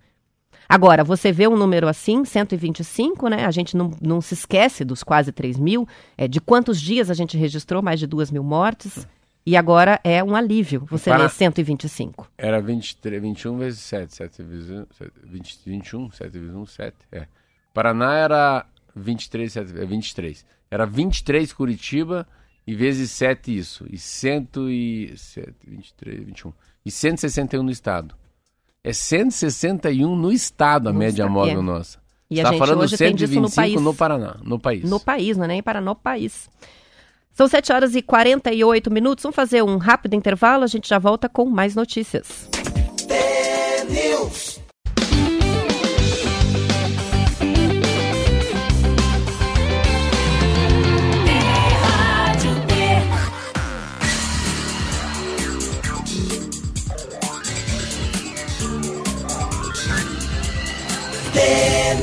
[0.69, 3.47] Agora, você vê um número assim, 125, né?
[3.47, 7.15] A gente não, não se esquece dos quase 3 mil, é, de quantos dias a
[7.15, 9.09] gente registrou mais de 2 mil mortes.
[9.47, 12.31] E agora é um alívio você Para- ler 125.
[12.37, 16.97] Era 23, 21 vezes 7, 7 vezes 1, 7, 20, 21, 7 vezes 1, 7,
[17.11, 17.27] é.
[17.73, 20.45] Paraná era 23, 7, é 23.
[20.71, 22.29] Era 23 Curitiba
[22.67, 23.87] e vezes 7 isso.
[23.89, 26.53] E 107, 23, 21.
[26.85, 28.15] E 161 no estado.
[28.85, 31.63] É 161 no estado a No média móvel é.
[31.63, 31.99] nossa.
[32.31, 33.81] E a Está gente falando hoje tem disso no 125 país.
[33.83, 34.85] no Paraná, no país.
[34.89, 36.49] No país, não é nem para no país.
[37.33, 39.23] São 7 horas e 48 minutos.
[39.23, 40.65] Vamos fazer um rápido intervalo.
[40.65, 42.49] A gente já volta com mais notícias.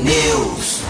[0.04, 0.82] News.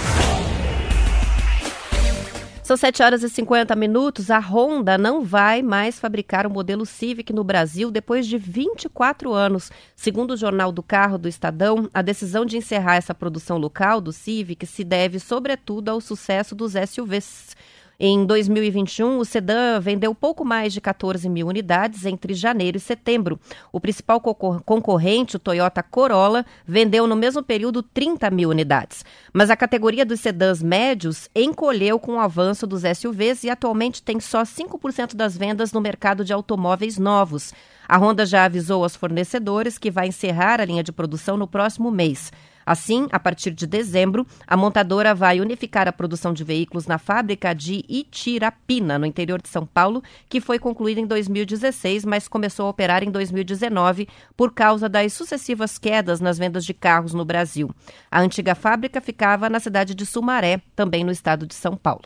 [2.66, 4.32] São 7 horas e 50 minutos.
[4.32, 9.72] A Honda não vai mais fabricar o modelo Civic no Brasil depois de 24 anos.
[9.96, 14.12] Segundo o Jornal do Carro do Estadão, a decisão de encerrar essa produção local do
[14.12, 17.56] Civic se deve, sobretudo, ao sucesso dos SUVs.
[17.98, 23.40] Em 2021, o sedã vendeu pouco mais de 14 mil unidades entre janeiro e setembro.
[23.72, 29.06] O principal concor- concorrente, o Toyota Corolla, vendeu no mesmo período 30 mil unidades.
[29.32, 34.20] Mas a categoria dos sedãs médios encolheu com o avanço dos SUVs e atualmente tem
[34.20, 37.54] só 5% das vendas no mercado de automóveis novos.
[37.88, 41.90] A Honda já avisou aos fornecedores que vai encerrar a linha de produção no próximo
[41.92, 42.32] mês.
[42.66, 47.54] Assim, a partir de dezembro, a montadora vai unificar a produção de veículos na fábrica
[47.54, 52.70] de Itirapina, no interior de São Paulo, que foi concluída em 2016, mas começou a
[52.70, 57.70] operar em 2019 por causa das sucessivas quedas nas vendas de carros no Brasil.
[58.10, 62.06] A antiga fábrica ficava na cidade de Sumaré, também no estado de São Paulo.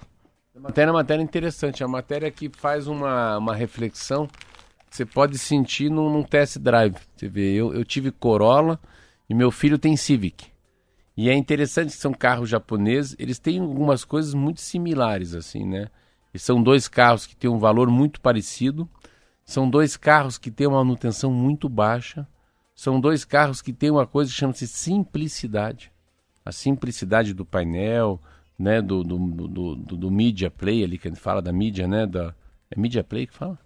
[0.56, 4.28] A matéria é uma matéria interessante, é uma matéria que faz uma, uma reflexão
[4.90, 6.96] que você pode sentir num, num test drive.
[7.16, 8.78] Você vê, eu, eu tive Corolla
[9.30, 10.48] e meu filho tem Civic.
[11.16, 15.90] E é interessante que são carros japoneses, eles têm algumas coisas muito similares, assim, né?
[16.34, 18.90] E são dois carros que têm um valor muito parecido,
[19.46, 22.28] são dois carros que têm uma manutenção muito baixa,
[22.74, 25.92] são dois carros que têm uma coisa que chama-se simplicidade.
[26.46, 28.22] A simplicidade do painel,
[28.58, 31.88] né, do, do, do, do, do Media Play ali, que a gente fala da mídia,
[31.88, 32.34] né, da...
[32.72, 33.60] É Media Play que fala?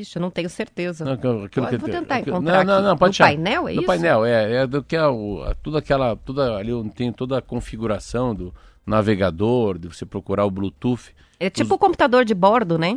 [0.00, 1.04] Ixi, eu não tenho certeza.
[1.04, 3.34] Não, aquilo- aquilo Eu que- vou tentar aquilo- encontrar Não, não, não, pode No achar.
[3.34, 3.86] painel, é No isso?
[3.86, 5.42] painel, é, é do que é o,
[5.76, 8.54] aquela, toda ali onde tem toda a configuração do
[8.86, 11.14] navegador, de você procurar o Bluetooth.
[11.38, 12.96] É tipo o computador de bordo, né?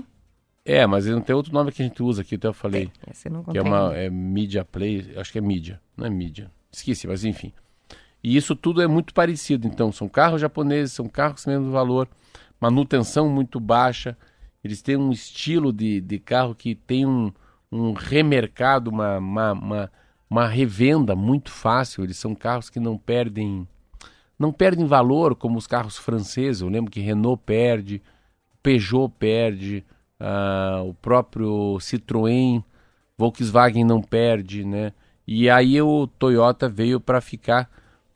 [0.65, 2.89] É, mas não tem outro nome que a gente usa aqui, até eu falei.
[3.09, 6.09] Esse eu não que é uma é Media Play, acho que é mídia, não é
[6.09, 6.51] mídia.
[6.71, 7.51] Esqueci, mas enfim.
[8.23, 12.07] E isso tudo é muito parecido, então são carros japoneses, são carros com mesmo valor,
[12.59, 14.15] manutenção muito baixa,
[14.63, 17.31] eles têm um estilo de, de carro que tem um,
[17.71, 19.91] um remercado, uma, uma, uma,
[20.29, 23.67] uma revenda muito fácil, eles são carros que não perdem
[24.37, 28.01] não perdem valor como os carros franceses, eu lembro que Renault perde,
[28.63, 29.85] Peugeot perde,
[30.19, 32.63] ah, o próprio Citroën,
[33.15, 34.93] Volkswagen não perde, né?
[35.27, 37.69] E aí o Toyota veio para ficar,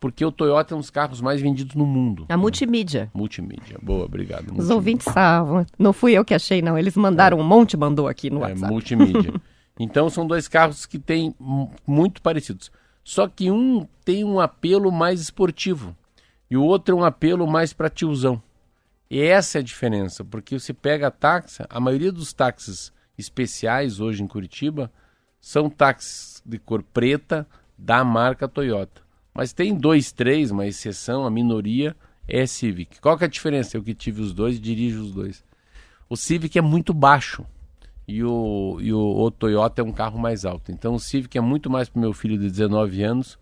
[0.06, 2.28] porque o Toyota é um dos carros mais vendidos no mundo.
[2.30, 3.10] A multimídia.
[3.12, 3.80] Multimídia.
[3.82, 4.42] Boa, obrigado.
[4.44, 4.76] Os Multimídia.
[4.76, 5.66] ouvintes sabem.
[5.80, 6.78] Não fui eu que achei, não.
[6.78, 8.72] Eles mandaram um monte, mandou aqui no É, WhatsApp.
[8.72, 9.34] multimídia.
[9.80, 12.72] então são dois carros que têm mu- muito parecidos.
[13.04, 15.98] Só que um tem um apelo mais esportivo
[16.52, 18.40] e o outro é um apelo mais para tiozão.
[19.10, 24.00] E essa é a diferença, porque você pega a táxi, a maioria dos táxis especiais
[24.00, 24.92] hoje em Curitiba
[25.42, 29.02] são táxis de cor preta da marca Toyota.
[29.36, 31.94] Mas tem dois, três, uma exceção, a minoria
[32.26, 33.02] é Civic.
[33.02, 33.76] Qual que é a diferença?
[33.76, 35.44] Eu que tive os dois, dirijo os dois.
[36.10, 37.46] O Civic é muito baixo
[38.08, 40.72] e o, e o, o Toyota é um carro mais alto.
[40.72, 43.38] Então o Civic é muito mais para meu filho de 19 anos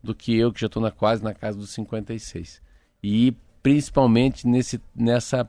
[0.00, 2.62] do que eu, que já estou na, quase na casa dos 56.
[3.02, 5.48] E principalmente nesse, nessa,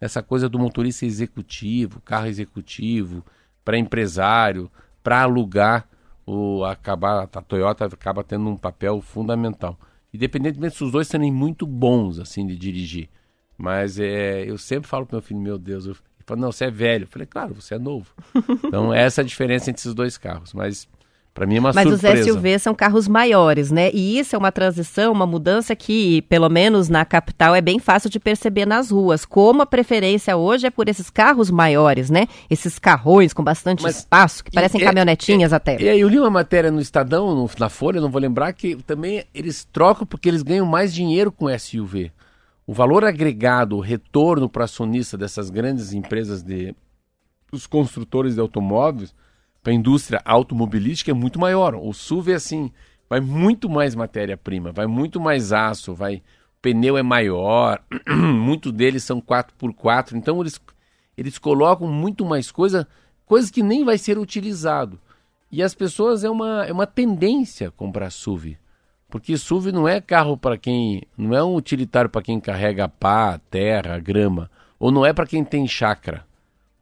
[0.00, 3.24] nessa coisa do motorista executivo, carro executivo,
[3.64, 4.70] para empresário,
[5.02, 5.88] para alugar,
[6.26, 9.78] o, acabar, a Toyota acaba tendo um papel fundamental.
[10.12, 13.08] Independentemente se os dois serem muito bons assim de dirigir.
[13.56, 16.66] Mas é, eu sempre falo pro meu filho, meu Deus, eu, ele fala, não, você
[16.66, 17.04] é velho.
[17.04, 18.12] Eu falei, claro, você é novo.
[18.64, 20.52] então essa é a diferença entre esses dois carros.
[20.52, 20.88] Mas
[21.34, 22.20] Para mim é uma Mas surpresa.
[22.20, 23.90] os SUV são carros maiores, né?
[23.92, 28.08] E isso é uma transição, uma mudança que, pelo menos na capital, é bem fácil
[28.08, 29.24] de perceber nas ruas.
[29.24, 32.28] Como a preferência hoje é por esses carros maiores, né?
[32.48, 35.76] Esses carrões com bastante Mas- espaço, que parecem é- caminhonetinhas até.
[35.82, 38.76] E aí eu li uma matéria no Estadão, no- na Folha, não vou lembrar, que
[38.84, 42.12] também eles trocam porque eles ganham mais dinheiro com SUV.
[42.64, 46.72] O valor agregado, o retorno para acionista dessas grandes empresas de
[47.50, 49.12] os construtores de automóveis
[49.64, 51.74] para a indústria automobilística é muito maior.
[51.74, 52.70] O SUV é assim,
[53.08, 56.22] vai muito mais matéria-prima, vai muito mais aço, vai o
[56.60, 60.60] pneu é maior, muitos deles são 4x4, então eles,
[61.16, 62.86] eles colocam muito mais coisa,
[63.24, 65.00] coisas que nem vai ser utilizado.
[65.50, 68.58] E as pessoas é uma, é uma tendência comprar SUV.
[69.08, 71.02] Porque SUV não é carro para quem.
[71.16, 74.50] não é um utilitário para quem carrega pá, terra, grama.
[74.78, 76.26] Ou não é para quem tem chácara.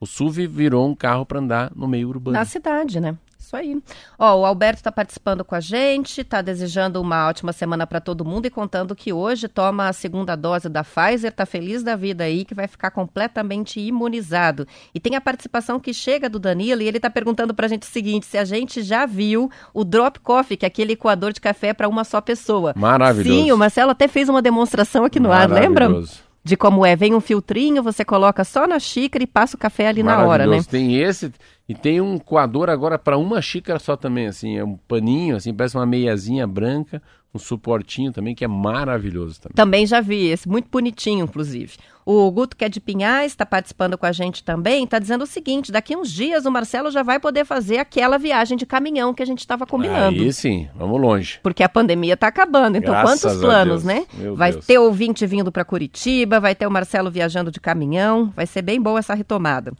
[0.03, 2.37] O SUV virou um carro para andar no meio urbano.
[2.37, 3.17] Na cidade, né?
[3.39, 3.81] Isso aí.
[4.19, 8.25] Ó, o Alberto está participando com a gente, está desejando uma ótima semana para todo
[8.25, 12.25] mundo e contando que hoje toma a segunda dose da Pfizer, tá feliz da vida
[12.25, 14.67] aí, que vai ficar completamente imunizado.
[14.93, 17.85] E tem a participação que chega do Danilo e ele está perguntando para a gente
[17.85, 21.41] o seguinte: se a gente já viu o Drop Coffee, que é aquele coador de
[21.41, 22.75] café para uma só pessoa.
[22.77, 23.41] Maravilhoso.
[23.41, 25.89] Sim, o Marcelo até fez uma demonstração aqui no ar, lembra?
[25.89, 26.32] Maravilhoso.
[26.45, 29.87] De como é, vem um filtrinho, você coloca só na xícara e passa o café
[29.87, 30.61] ali na hora, né?
[30.69, 31.33] Tem esse
[31.73, 35.55] e tem um coador agora para uma xícara só também, assim, é um paninho, assim,
[35.55, 37.01] parece uma meiazinha branca,
[37.35, 39.55] um suportinho também que é maravilhoso também.
[39.55, 41.79] Também já vi esse, muito bonitinho, inclusive.
[42.05, 45.27] O Guto, que é de Pinhais, está participando com a gente também, está dizendo o
[45.27, 49.23] seguinte: daqui uns dias o Marcelo já vai poder fazer aquela viagem de caminhão que
[49.23, 50.21] a gente estava combinando.
[50.21, 51.41] Aí sim, vamos longe.
[51.43, 52.77] Porque a pandemia está acabando.
[52.77, 54.05] Então, Graças quantos planos, né?
[54.13, 54.67] Meu vai Deus.
[54.67, 58.31] ter ouvinte vindo para Curitiba, vai ter o Marcelo viajando de caminhão.
[58.37, 59.73] Vai ser bem boa essa retomada.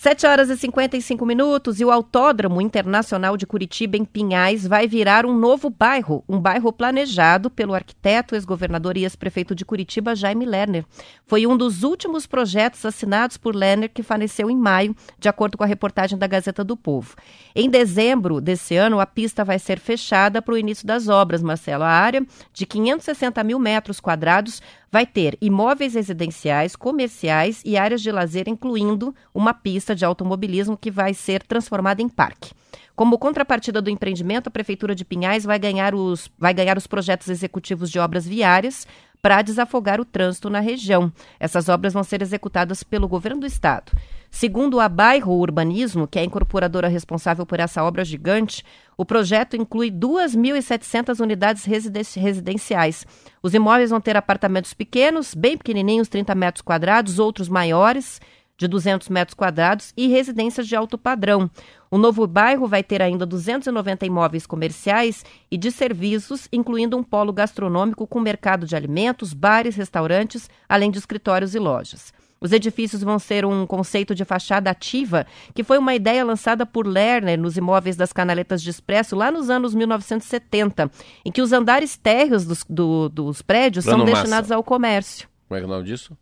[0.00, 5.26] 7 horas e 55 minutos e o Autódromo Internacional de Curitiba, em Pinhais, vai virar
[5.26, 10.84] um novo bairro, um bairro planejado pelo arquiteto, ex-governador e ex-prefeito de Curitiba, Jaime Lerner.
[11.26, 15.64] Foi um dos últimos projetos assinados por Lerner, que faleceu em maio, de acordo com
[15.64, 17.16] a reportagem da Gazeta do Povo.
[17.52, 21.82] Em dezembro desse ano, a pista vai ser fechada para o início das obras, Marcelo.
[21.82, 28.10] A área de 560 mil metros quadrados vai ter imóveis residenciais, comerciais e áreas de
[28.10, 32.52] lazer, incluindo uma pista de automobilismo que vai ser transformada em parque.
[32.96, 37.28] Como contrapartida do empreendimento, a Prefeitura de Pinhais vai ganhar os, vai ganhar os projetos
[37.28, 38.86] executivos de obras viárias
[39.22, 41.12] para desafogar o trânsito na região.
[41.38, 43.92] Essas obras vão ser executadas pelo governo do estado.
[44.30, 48.62] Segundo a Bairro Urbanismo, que é a incorporadora responsável por essa obra gigante,
[48.96, 53.06] o projeto inclui 2.700 unidades residen- residenciais.
[53.42, 58.20] Os imóveis vão ter apartamentos pequenos, bem pequenininhos, 30 metros quadrados, outros maiores,
[58.56, 61.50] de 200 metros quadrados, e residências de alto padrão.
[61.90, 67.32] O novo bairro vai ter ainda 290 imóveis comerciais e de serviços, incluindo um polo
[67.32, 72.12] gastronômico com mercado de alimentos, bares, restaurantes, além de escritórios e lojas.
[72.40, 76.86] Os edifícios vão ser um conceito de fachada ativa, que foi uma ideia lançada por
[76.86, 80.90] Lerner nos imóveis das canaletas de expresso lá nos anos 1970,
[81.24, 84.22] em que os andares térreos dos, do- dos prédios Plano são massa.
[84.22, 85.28] destinados ao comércio.
[85.48, 86.16] Como é que é o nome disso?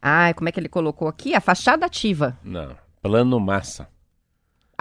[0.00, 1.34] Ah, como é que ele colocou aqui?
[1.34, 2.38] A fachada ativa.
[2.44, 2.76] Não.
[3.02, 3.88] Plano massa.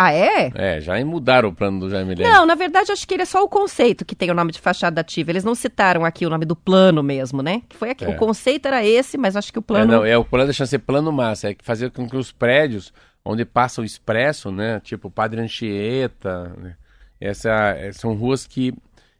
[0.01, 0.49] Ah, é?
[0.55, 2.33] É, já mudaram o plano do Jaime Lerner.
[2.33, 4.59] Não, na verdade, acho que ele é só o conceito que tem o nome de
[4.61, 5.29] fachada ativa.
[5.29, 7.63] Eles não citaram aqui o nome do plano mesmo, né?
[7.67, 8.05] Que foi aqui.
[8.05, 8.09] É.
[8.09, 9.91] O conceito era esse, mas acho que o É, plano.
[9.91, 12.31] não, é, o plano deixa de ser plano massa, é que fazer com que os
[12.31, 12.93] prédios
[13.25, 16.75] onde passa o expresso, né, tipo Padre Anchieta, né,
[17.19, 18.73] essa, é, são ruas que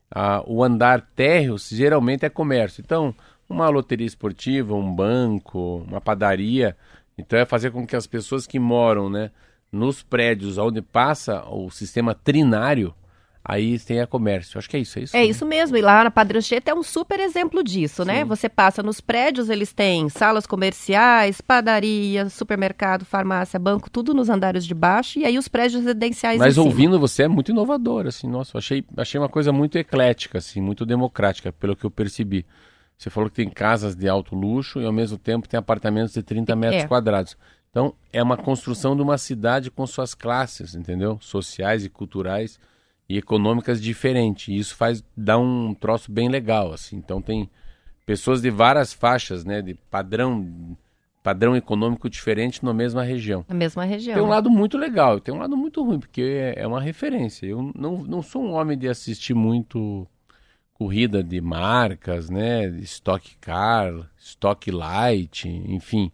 [0.10, 2.82] ah, o andar térreo geralmente é comércio.
[2.82, 3.14] Então,
[3.50, 6.78] uma loteria esportiva, um banco, uma padaria,
[7.18, 9.30] então é fazer com que as pessoas que moram, né,
[9.72, 12.94] nos prédios onde passa o sistema trinário,
[13.44, 14.58] aí tenha comércio.
[14.58, 15.18] Acho que é isso, é isso.
[15.18, 18.24] É isso mesmo, e lá na Padre Anchieta é um super exemplo disso, né?
[18.26, 24.66] Você passa nos prédios, eles têm salas comerciais, padaria, supermercado, farmácia, banco, tudo nos andares
[24.66, 26.66] de baixo, e aí os prédios residenciais Mas em cima.
[26.66, 30.86] ouvindo você é muito inovador, assim, nossa, achei, achei uma coisa muito eclética, assim, muito
[30.86, 32.46] democrática, pelo que eu percebi.
[32.98, 36.22] Você falou que tem casas de alto luxo e ao mesmo tempo tem apartamentos de
[36.22, 36.88] 30 metros É.
[36.88, 37.38] quadrados.
[37.70, 41.18] Então, é uma construção de uma cidade com suas classes, entendeu?
[41.22, 42.60] Sociais e culturais
[43.10, 44.48] e econômicas diferentes.
[44.48, 46.96] E isso faz dar um troço bem legal, assim.
[46.98, 47.50] Então tem
[48.06, 50.78] pessoas de várias faixas, né, de padrão
[51.22, 53.46] padrão econômico diferente na mesma região.
[53.48, 54.16] Na mesma região.
[54.16, 56.80] Tem um lado muito legal e tem um lado muito ruim, porque é, é uma
[56.80, 57.46] referência.
[57.46, 60.08] Eu não, não sou um homem de assistir muito
[60.74, 62.70] corrida de marcas, né?
[62.70, 66.10] de Stock Car, Stock Light, enfim.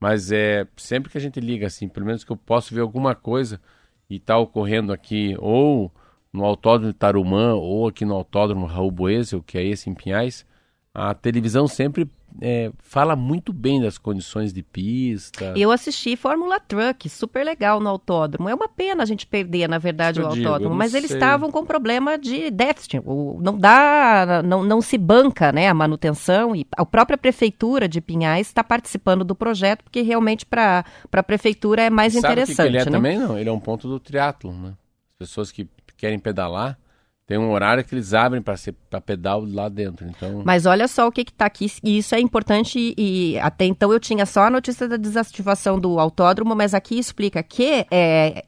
[0.00, 3.14] Mas é sempre que a gente liga assim, pelo menos que eu posso ver alguma
[3.14, 3.60] coisa
[4.08, 5.90] e tá ocorrendo aqui ou
[6.32, 10.44] no Autódromo de Tarumã ou aqui no Autódromo Raul Boesel, que é esse em Pinhais,
[10.92, 12.08] a televisão sempre
[12.40, 15.52] é, fala muito bem das condições de pista.
[15.56, 18.48] Eu assisti Fórmula Truck, super legal no autódromo.
[18.48, 21.16] É uma pena a gente perder, na verdade, o digo, autódromo, mas eles sei.
[21.16, 23.00] estavam com problema de déficit.
[23.40, 28.48] Não dá, não, não se banca né, a manutenção e a própria prefeitura de Pinhais
[28.48, 32.56] está participando do projeto porque realmente para a prefeitura é mais Sabe interessante.
[32.56, 32.90] que ele é né?
[32.90, 33.18] também?
[33.18, 34.74] Não, ele é um ponto do triatlo, né?
[35.12, 36.78] As pessoas que querem pedalar,
[37.26, 40.06] tem um horário que eles abrem para pedal lá dentro.
[40.06, 42.94] Então, Mas olha só o que está aqui, e isso é importante, e,
[43.34, 47.42] e até então eu tinha só a notícia da desativação do autódromo, mas aqui explica
[47.42, 48.44] que, é,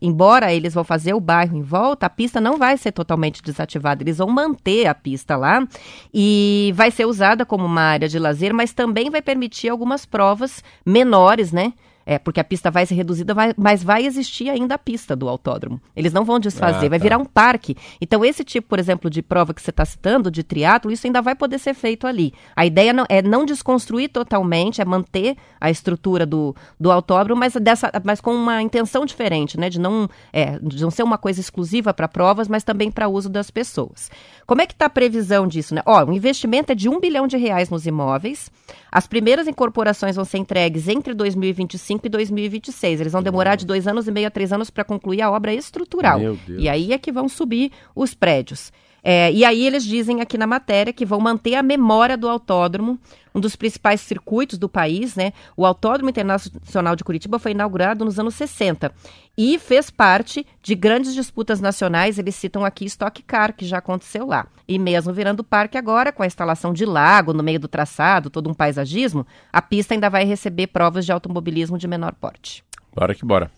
[0.00, 4.04] embora eles vão fazer o bairro em volta, a pista não vai ser totalmente desativada,
[4.04, 5.66] eles vão manter a pista lá
[6.12, 10.62] e vai ser usada como uma área de lazer, mas também vai permitir algumas provas
[10.86, 11.72] menores, né?
[12.06, 15.28] É, porque a pista vai ser reduzida, vai- mas vai existir ainda a pista do
[15.28, 15.80] autódromo.
[15.96, 17.02] Eles não vão desfazer, Ah, vai tá.
[17.02, 17.76] virar um parque.
[18.00, 21.22] Então, esse tipo, por exemplo, de prova que você está citando, de triatlo, isso ainda
[21.22, 22.32] vai poder ser feito ali.
[22.54, 27.54] A ideia não- é não desconstruir totalmente, é manter a estrutura do, do autódromo, mas,
[27.54, 29.70] dessa, mas com uma intenção diferente, né?
[29.70, 33.28] De não, é, de não ser uma coisa exclusiva para provas, mas também para uso
[33.30, 34.10] das pessoas.
[34.46, 35.74] Como é que está a previsão disso?
[35.74, 35.80] Né?
[35.86, 38.50] Ó, o investimento é de um bilhão de reais nos imóveis.
[38.94, 43.00] As primeiras incorporações vão ser entregues entre 2025 e 2026.
[43.00, 45.52] Eles vão demorar de dois anos e meio a três anos para concluir a obra
[45.52, 46.20] estrutural.
[46.60, 48.72] E aí é que vão subir os prédios.
[49.06, 52.98] É, e aí eles dizem aqui na matéria que vão manter a memória do autódromo,
[53.34, 55.34] um dos principais circuitos do país, né?
[55.54, 58.92] O Autódromo Internacional de Curitiba foi inaugurado nos anos 60
[59.36, 62.18] e fez parte de grandes disputas nacionais.
[62.18, 64.46] Eles citam aqui Stock Car, que já aconteceu lá.
[64.66, 68.48] E mesmo virando parque agora, com a instalação de lago no meio do traçado, todo
[68.48, 72.64] um paisagismo, a pista ainda vai receber provas de automobilismo de menor porte.
[72.94, 73.50] bora que bora.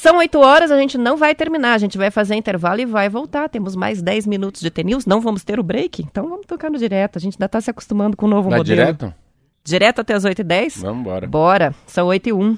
[0.00, 3.10] São 8 horas, a gente não vai terminar, a gente vai fazer intervalo e vai
[3.10, 3.50] voltar.
[3.50, 6.78] Temos mais 10 minutos de TNews, não vamos ter o break, então vamos tocar no
[6.78, 7.18] direto.
[7.18, 8.78] A gente ainda está se acostumando com o novo Vai modelo.
[8.78, 9.14] direto?
[9.62, 10.80] Direto até as 8 e 10?
[10.80, 11.26] Vamos embora.
[11.26, 12.56] Bora, são 8 e 1.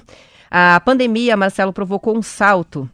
[0.49, 2.89] A pandemia, Marcelo, provocou um salto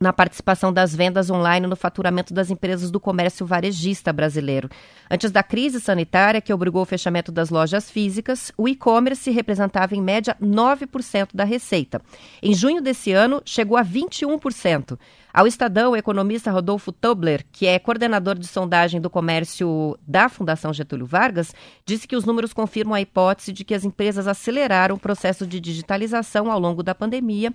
[0.00, 4.68] na participação das vendas online no faturamento das empresas do comércio varejista brasileiro.
[5.10, 10.02] Antes da crise sanitária, que obrigou o fechamento das lojas físicas, o e-commerce representava em
[10.02, 12.00] média 9% da receita.
[12.42, 14.98] Em junho desse ano, chegou a 21%.
[15.32, 20.72] Ao Estadão, o economista Rodolfo Tobler, que é coordenador de sondagem do comércio da Fundação
[20.72, 24.98] Getúlio Vargas, disse que os números confirmam a hipótese de que as empresas aceleraram o
[24.98, 27.52] processo de digitalização ao longo da pandemia,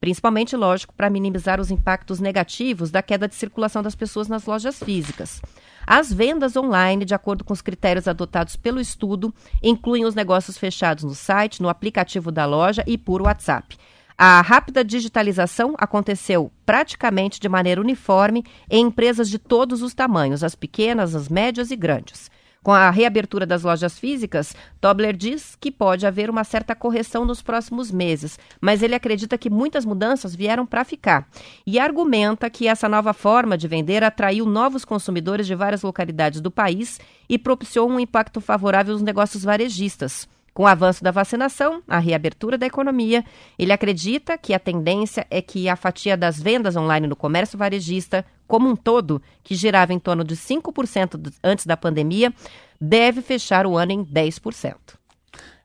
[0.00, 4.82] principalmente, lógico, para minimizar os impactos negativos da queda de circulação das pessoas nas lojas
[4.82, 5.42] físicas.
[5.86, 9.32] As vendas online, de acordo com os critérios adotados pelo estudo,
[9.62, 13.76] incluem os negócios fechados no site, no aplicativo da loja e por WhatsApp.
[14.16, 20.54] A rápida digitalização aconteceu praticamente de maneira uniforme em empresas de todos os tamanhos, as
[20.54, 22.30] pequenas, as médias e grandes.
[22.62, 27.40] Com a reabertura das lojas físicas, Tobler diz que pode haver uma certa correção nos
[27.40, 31.26] próximos meses, mas ele acredita que muitas mudanças vieram para ficar.
[31.66, 36.50] E argumenta que essa nova forma de vender atraiu novos consumidores de várias localidades do
[36.50, 37.00] país
[37.30, 40.28] e propiciou um impacto favorável aos negócios varejistas.
[40.60, 43.24] Com o avanço da vacinação, a reabertura da economia,
[43.58, 48.26] ele acredita que a tendência é que a fatia das vendas online no comércio varejista,
[48.46, 52.30] como um todo, que girava em torno de 5% do- antes da pandemia,
[52.78, 54.98] deve fechar o ano em 10%.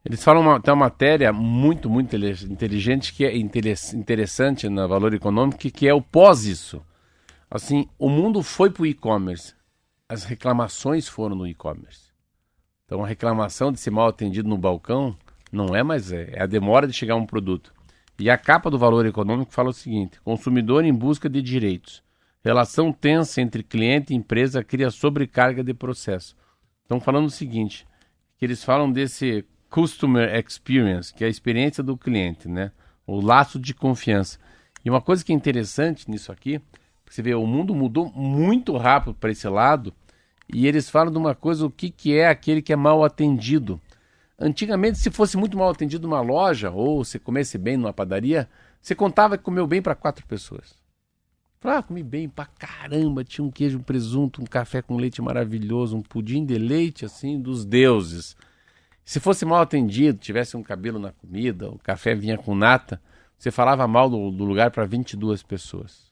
[0.05, 5.13] Eles falam uma, tem uma matéria muito, muito inteligente, que é interes- interessante no valor
[5.13, 6.81] econômico, que é o pós isso.
[7.51, 9.53] Assim, o mundo foi para o e-commerce.
[10.07, 12.04] As reclamações foram no e-commerce.
[12.85, 15.17] Então, a reclamação de ser mal atendido no balcão
[15.51, 17.73] não é mais é, é a demora de chegar um produto.
[18.19, 22.03] E a capa do valor econômico fala o seguinte: consumidor em busca de direitos.
[22.43, 26.35] Relação tensa entre cliente e empresa cria sobrecarga de processo.
[26.83, 27.87] Estão falando o seguinte:
[28.37, 32.71] que eles falam desse customer experience, que é a experiência do cliente, né?
[33.05, 34.39] O laço de confiança.
[34.83, 36.61] E uma coisa que é interessante nisso aqui,
[37.09, 39.93] você vê, o mundo mudou muito rápido para esse lado,
[40.47, 43.79] e eles falam de uma coisa, o que, que é aquele que é mal atendido.
[44.37, 48.49] Antigamente, se fosse muito mal atendido numa loja, ou você comesse bem numa padaria,
[48.81, 50.75] você contava que comeu bem para quatro pessoas.
[51.67, 55.97] Ah, comi bem pra caramba, tinha um queijo, um presunto, um café com leite maravilhoso,
[55.97, 58.37] um pudim de leite, assim, dos deuses.
[59.03, 63.01] Se fosse mal atendido, tivesse um cabelo na comida, o café vinha com nata,
[63.35, 66.11] você falava mal do, do lugar para 22 pessoas.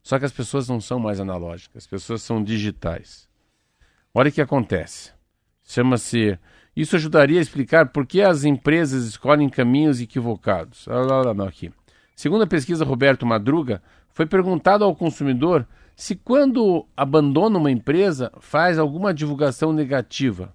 [0.00, 3.28] Só que as pessoas não são mais analógicas, as pessoas são digitais.
[4.14, 5.12] Olha o que acontece.
[5.64, 6.38] Chama-se.
[6.76, 10.86] Isso ajudaria a explicar por que as empresas escolhem caminhos equivocados.
[10.88, 11.72] Olha lá, não, aqui.
[12.14, 18.78] Segundo a pesquisa Roberto Madruga, foi perguntado ao consumidor Se quando abandona uma empresa, faz
[18.78, 20.52] alguma divulgação negativa,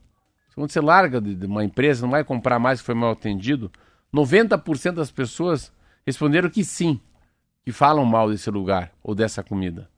[0.60, 3.72] quando você larga de uma empresa, não vai comprar mais que foi mal atendido,
[4.14, 5.72] 90% das pessoas
[6.06, 7.00] responderam que sim,
[7.64, 9.90] que falam mal desse lugar ou dessa comida.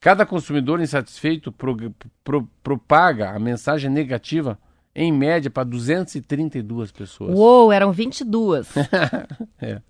[0.00, 1.76] Cada consumidor insatisfeito pro,
[2.22, 4.58] pro, propaga a mensagem negativa
[4.94, 7.34] em média para 232 pessoas.
[7.36, 8.68] Uou, eram 22.
[9.60, 9.80] é.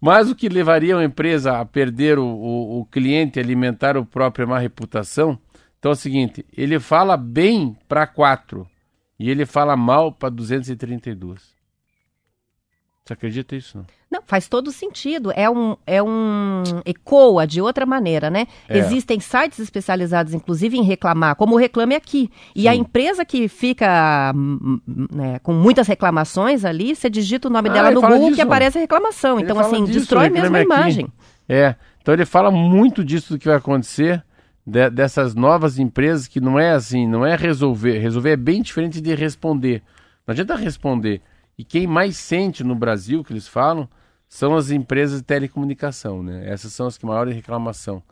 [0.00, 4.46] Mas o que levaria uma empresa a perder o, o, o cliente alimentar a própria
[4.46, 5.38] má reputação?
[5.78, 8.68] Então é o seguinte: ele fala bem para quatro
[9.18, 11.56] e ele fala mal para 232.
[13.04, 13.78] Você acredita nisso?
[13.78, 13.86] Não?
[14.10, 15.30] Não, faz todo sentido.
[15.36, 18.46] É um, é um ecoa de outra maneira, né?
[18.66, 18.78] É.
[18.78, 22.30] Existem sites especializados, inclusive, em reclamar, como o Reclame Aqui.
[22.56, 22.68] E Sim.
[22.68, 27.68] a empresa que fica hum, hum, né, com muitas reclamações ali, você digita o nome
[27.68, 29.38] ah, dela no Google disso, que aparece a reclamação.
[29.38, 31.06] Ele então, assim, disso, destrói mesmo a imagem.
[31.46, 34.24] É, então ele fala muito disso do que vai acontecer.
[34.66, 37.98] De, dessas novas empresas que não é assim, não é resolver.
[37.98, 39.82] Resolver é bem diferente de responder.
[40.26, 41.20] Não adianta responder.
[41.58, 43.88] E quem mais sente no Brasil, que eles falam,
[44.28, 46.48] são as empresas de telecomunicação, né?
[46.48, 48.02] Essas são as que maiores reclamação.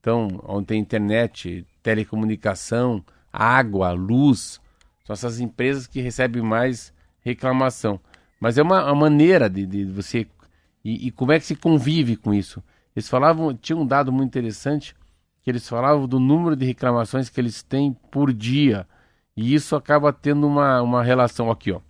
[0.00, 4.60] Então, onde tem internet, telecomunicação, água, luz,
[5.04, 7.98] são essas empresas que recebem mais reclamação.
[8.38, 10.26] Mas é uma, uma maneira de, de você.
[10.84, 12.62] E, e, como é que se convive com isso?
[12.94, 14.94] Eles falavam, tinha um dado muito interessante,
[15.42, 18.86] que eles falavam do número de reclamações que eles têm por dia.
[19.36, 21.80] E isso acaba tendo uma, uma relação aqui, ó.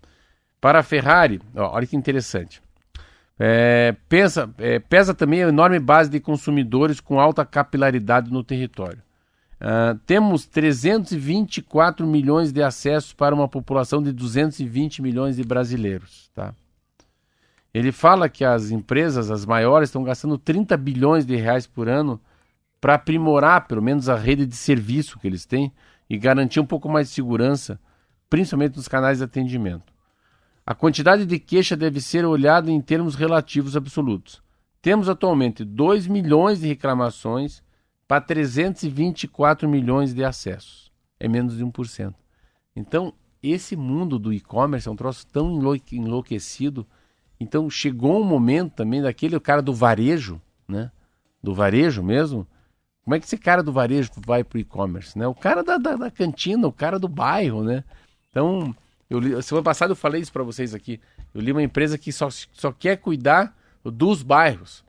[0.61, 2.62] Para a Ferrari, ó, olha que interessante.
[3.39, 9.03] É, pensa, é, pesa também a enorme base de consumidores com alta capilaridade no território.
[9.61, 16.30] Uh, temos 324 milhões de acessos para uma população de 220 milhões de brasileiros.
[16.35, 16.55] Tá?
[17.72, 22.20] Ele fala que as empresas, as maiores, estão gastando 30 bilhões de reais por ano
[22.78, 25.72] para aprimorar, pelo menos, a rede de serviço que eles têm
[26.11, 27.80] e garantir um pouco mais de segurança,
[28.28, 29.93] principalmente nos canais de atendimento.
[30.67, 34.43] A quantidade de queixa deve ser olhada em termos relativos absolutos.
[34.81, 37.62] Temos atualmente 2 milhões de reclamações
[38.09, 40.91] para 324 milhões de acessos.
[41.21, 42.15] É menos de 1%.
[42.75, 43.12] Então,
[43.43, 45.61] esse mundo do e-commerce é um troço tão
[45.93, 46.87] enlouquecido.
[47.39, 50.91] Então, chegou um momento também daquele cara do varejo, né?
[51.43, 52.47] Do varejo mesmo.
[53.05, 55.27] Como é que esse cara do varejo vai para o e-commerce, né?
[55.27, 57.85] O cara da, da, da cantina, o cara do bairro, né?
[58.31, 58.75] Então,
[59.09, 61.01] eu li, semana passada eu falei isso para vocês aqui.
[61.33, 64.85] Eu li uma empresa que só, só quer cuidar dos bairros.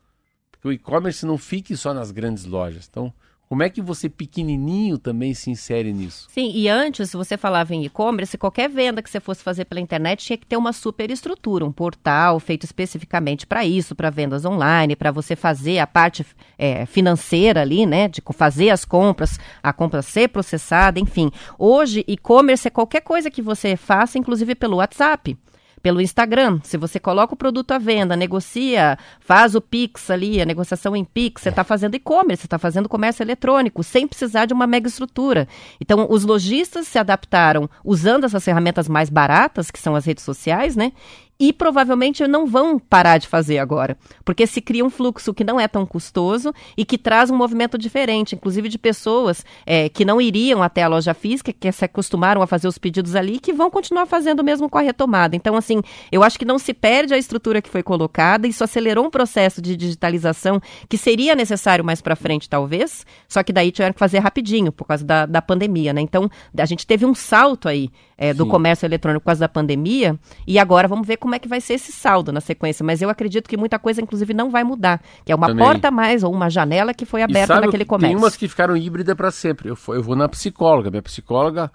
[0.52, 2.88] Porque o e-commerce não fique só nas grandes lojas.
[2.90, 3.14] Então,
[3.48, 6.28] como é que você pequenininho também se insere nisso?
[6.32, 10.26] Sim, e antes, você falava em e-commerce, qualquer venda que você fosse fazer pela internet
[10.26, 14.96] tinha que ter uma super estrutura, um portal feito especificamente para isso, para vendas online,
[14.96, 16.26] para você fazer a parte
[16.58, 21.30] é, financeira ali, né, de fazer as compras, a compra ser processada, enfim.
[21.60, 25.38] Hoje, e-commerce é qualquer coisa que você faça, inclusive pelo WhatsApp
[25.86, 26.60] pelo Instagram.
[26.64, 31.06] Se você coloca o produto à venda, negocia, faz o Pix ali, a negociação em
[31.06, 34.88] Pix, você está fazendo e-commerce, você está fazendo comércio eletrônico, sem precisar de uma mega
[34.88, 35.48] estrutura.
[35.80, 40.76] Então, os lojistas se adaptaram usando essas ferramentas mais baratas, que são as redes sociais,
[40.76, 40.92] né?
[41.40, 45.60] E provavelmente não vão parar de fazer agora, porque se cria um fluxo que não
[45.60, 50.22] é tão custoso e que traz um movimento diferente, inclusive de pessoas é, que não
[50.22, 53.70] iriam até a loja física, que se acostumaram a fazer os pedidos ali, que vão
[53.70, 55.36] continuar fazendo mesmo com a retomada.
[55.36, 55.82] Então, assim,
[56.12, 59.62] eu acho que não se perde a estrutura que foi colocada, isso acelerou um processo
[59.62, 64.20] de digitalização que seria necessário mais para frente, talvez, só que daí tiveram que fazer
[64.20, 66.02] rapidinho por causa da, da pandemia, né?
[66.02, 70.18] Então, a gente teve um salto aí é, do comércio eletrônico por causa da pandemia
[70.48, 73.10] e agora vamos ver como é que vai ser esse saldo na sequência, mas eu
[73.10, 75.02] acredito que muita coisa, inclusive, não vai mudar.
[75.26, 75.66] Que é uma Também.
[75.66, 78.16] porta a mais ou uma janela que foi aberta sabe, naquele comércio.
[78.16, 79.70] Tem umas que ficaram híbridas para sempre.
[79.70, 80.90] Eu, eu vou na psicóloga.
[80.90, 81.72] Minha psicóloga,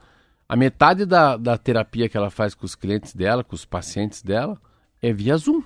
[0.49, 4.22] a metade da, da terapia que ela faz com os clientes dela, com os pacientes
[4.22, 4.59] dela,
[5.03, 5.62] é via Zoom.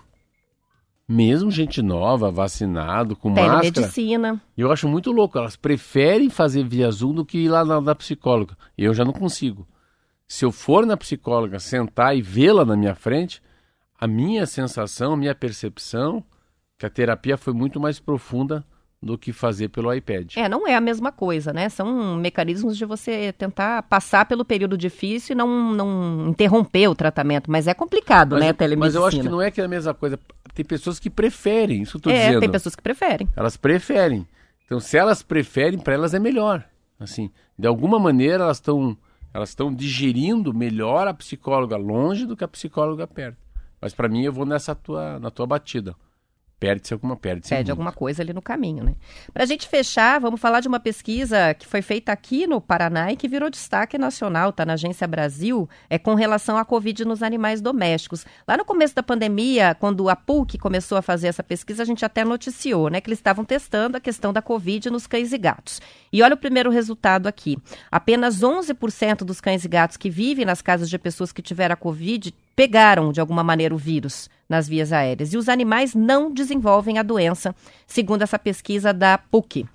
[1.06, 3.60] Mesmo gente nova, vacinado, com máscara.
[3.62, 4.40] medicina.
[4.56, 5.36] Eu acho muito louco.
[5.36, 8.56] Elas preferem fazer via Zoom do que ir lá na, na psicóloga.
[8.76, 9.68] Eu já não consigo.
[10.26, 13.42] Se eu for na psicóloga, sentar e vê-la na minha frente,
[13.98, 16.24] a minha sensação, a minha percepção,
[16.78, 18.64] que a terapia foi muito mais profunda
[19.04, 20.36] do que fazer pelo iPad.
[20.36, 21.68] É, não é a mesma coisa, né?
[21.68, 27.50] São mecanismos de você tentar passar pelo período difícil e não, não interromper o tratamento,
[27.50, 28.86] mas é complicado, mas, né, a telemedicina.
[28.86, 30.18] Mas eu acho que não é que é a mesma coisa.
[30.54, 32.40] Tem pessoas que preferem, isso eu é, dizendo.
[32.40, 33.28] tem pessoas que preferem.
[33.36, 34.26] Elas preferem.
[34.64, 36.64] Então, se elas preferem, para elas é melhor.
[36.98, 38.96] Assim, de alguma maneira elas estão
[39.34, 43.36] elas estão digerindo melhor a psicóloga longe do que a psicóloga perto.
[43.80, 45.94] Mas para mim eu vou nessa tua na tua batida
[46.64, 47.70] perde-se alguma, perde-se Perde muito.
[47.72, 48.94] alguma coisa ali no caminho, né?
[49.34, 53.12] Para a gente fechar, vamos falar de uma pesquisa que foi feita aqui no Paraná
[53.12, 57.22] e que virou destaque nacional, tá na Agência Brasil, é com relação à Covid nos
[57.22, 58.24] animais domésticos.
[58.48, 62.02] Lá no começo da pandemia, quando a PUC começou a fazer essa pesquisa, a gente
[62.02, 65.82] até noticiou, né, que eles estavam testando a questão da Covid nos cães e gatos.
[66.10, 67.58] E olha o primeiro resultado aqui.
[67.92, 71.76] Apenas 11% dos cães e gatos que vivem nas casas de pessoas que tiveram a
[71.76, 75.32] Covid pegaram, de alguma maneira, o vírus nas vias aéreas.
[75.32, 77.54] E os animais não desenvolvem a doença,
[77.86, 79.66] segundo essa pesquisa da PUC.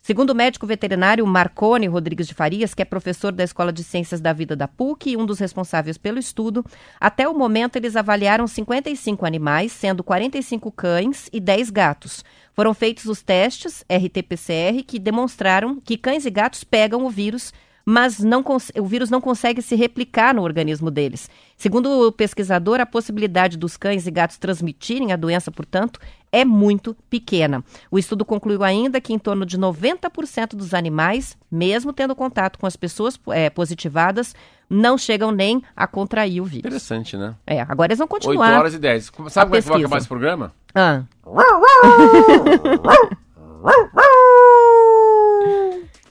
[0.00, 4.20] Segundo o médico veterinário Marcone Rodrigues de Farias, que é professor da Escola de Ciências
[4.20, 6.64] da Vida da PUC e um dos responsáveis pelo estudo,
[6.98, 12.24] até o momento eles avaliaram 55 animais, sendo 45 cães e 10 gatos.
[12.54, 17.52] Foram feitos os testes RT-PCR que demonstraram que cães e gatos pegam o vírus
[17.90, 18.44] mas não
[18.76, 21.30] o vírus não consegue se replicar no organismo deles.
[21.56, 25.98] Segundo o pesquisador, a possibilidade dos cães e gatos transmitirem a doença, portanto,
[26.30, 27.64] é muito pequena.
[27.90, 32.66] O estudo concluiu ainda que em torno de 90% dos animais, mesmo tendo contato com
[32.66, 34.34] as pessoas é, positivadas,
[34.68, 36.66] não chegam nem a contrair o vírus.
[36.66, 37.36] Interessante, né?
[37.46, 38.50] É, agora eles vão continuar.
[38.50, 39.12] 8 horas e 10.
[39.30, 40.52] Sabe como é que vai acabar esse programa?
[40.74, 41.04] Ah.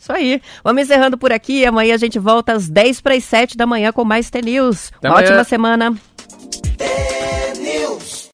[0.08, 0.42] Isso aí.
[0.64, 1.66] Vamos encerrando por aqui.
[1.66, 4.94] Amanhã a gente volta às 10 para as 7 da manhã com mais T-News.
[5.04, 5.94] Uma ótima semana.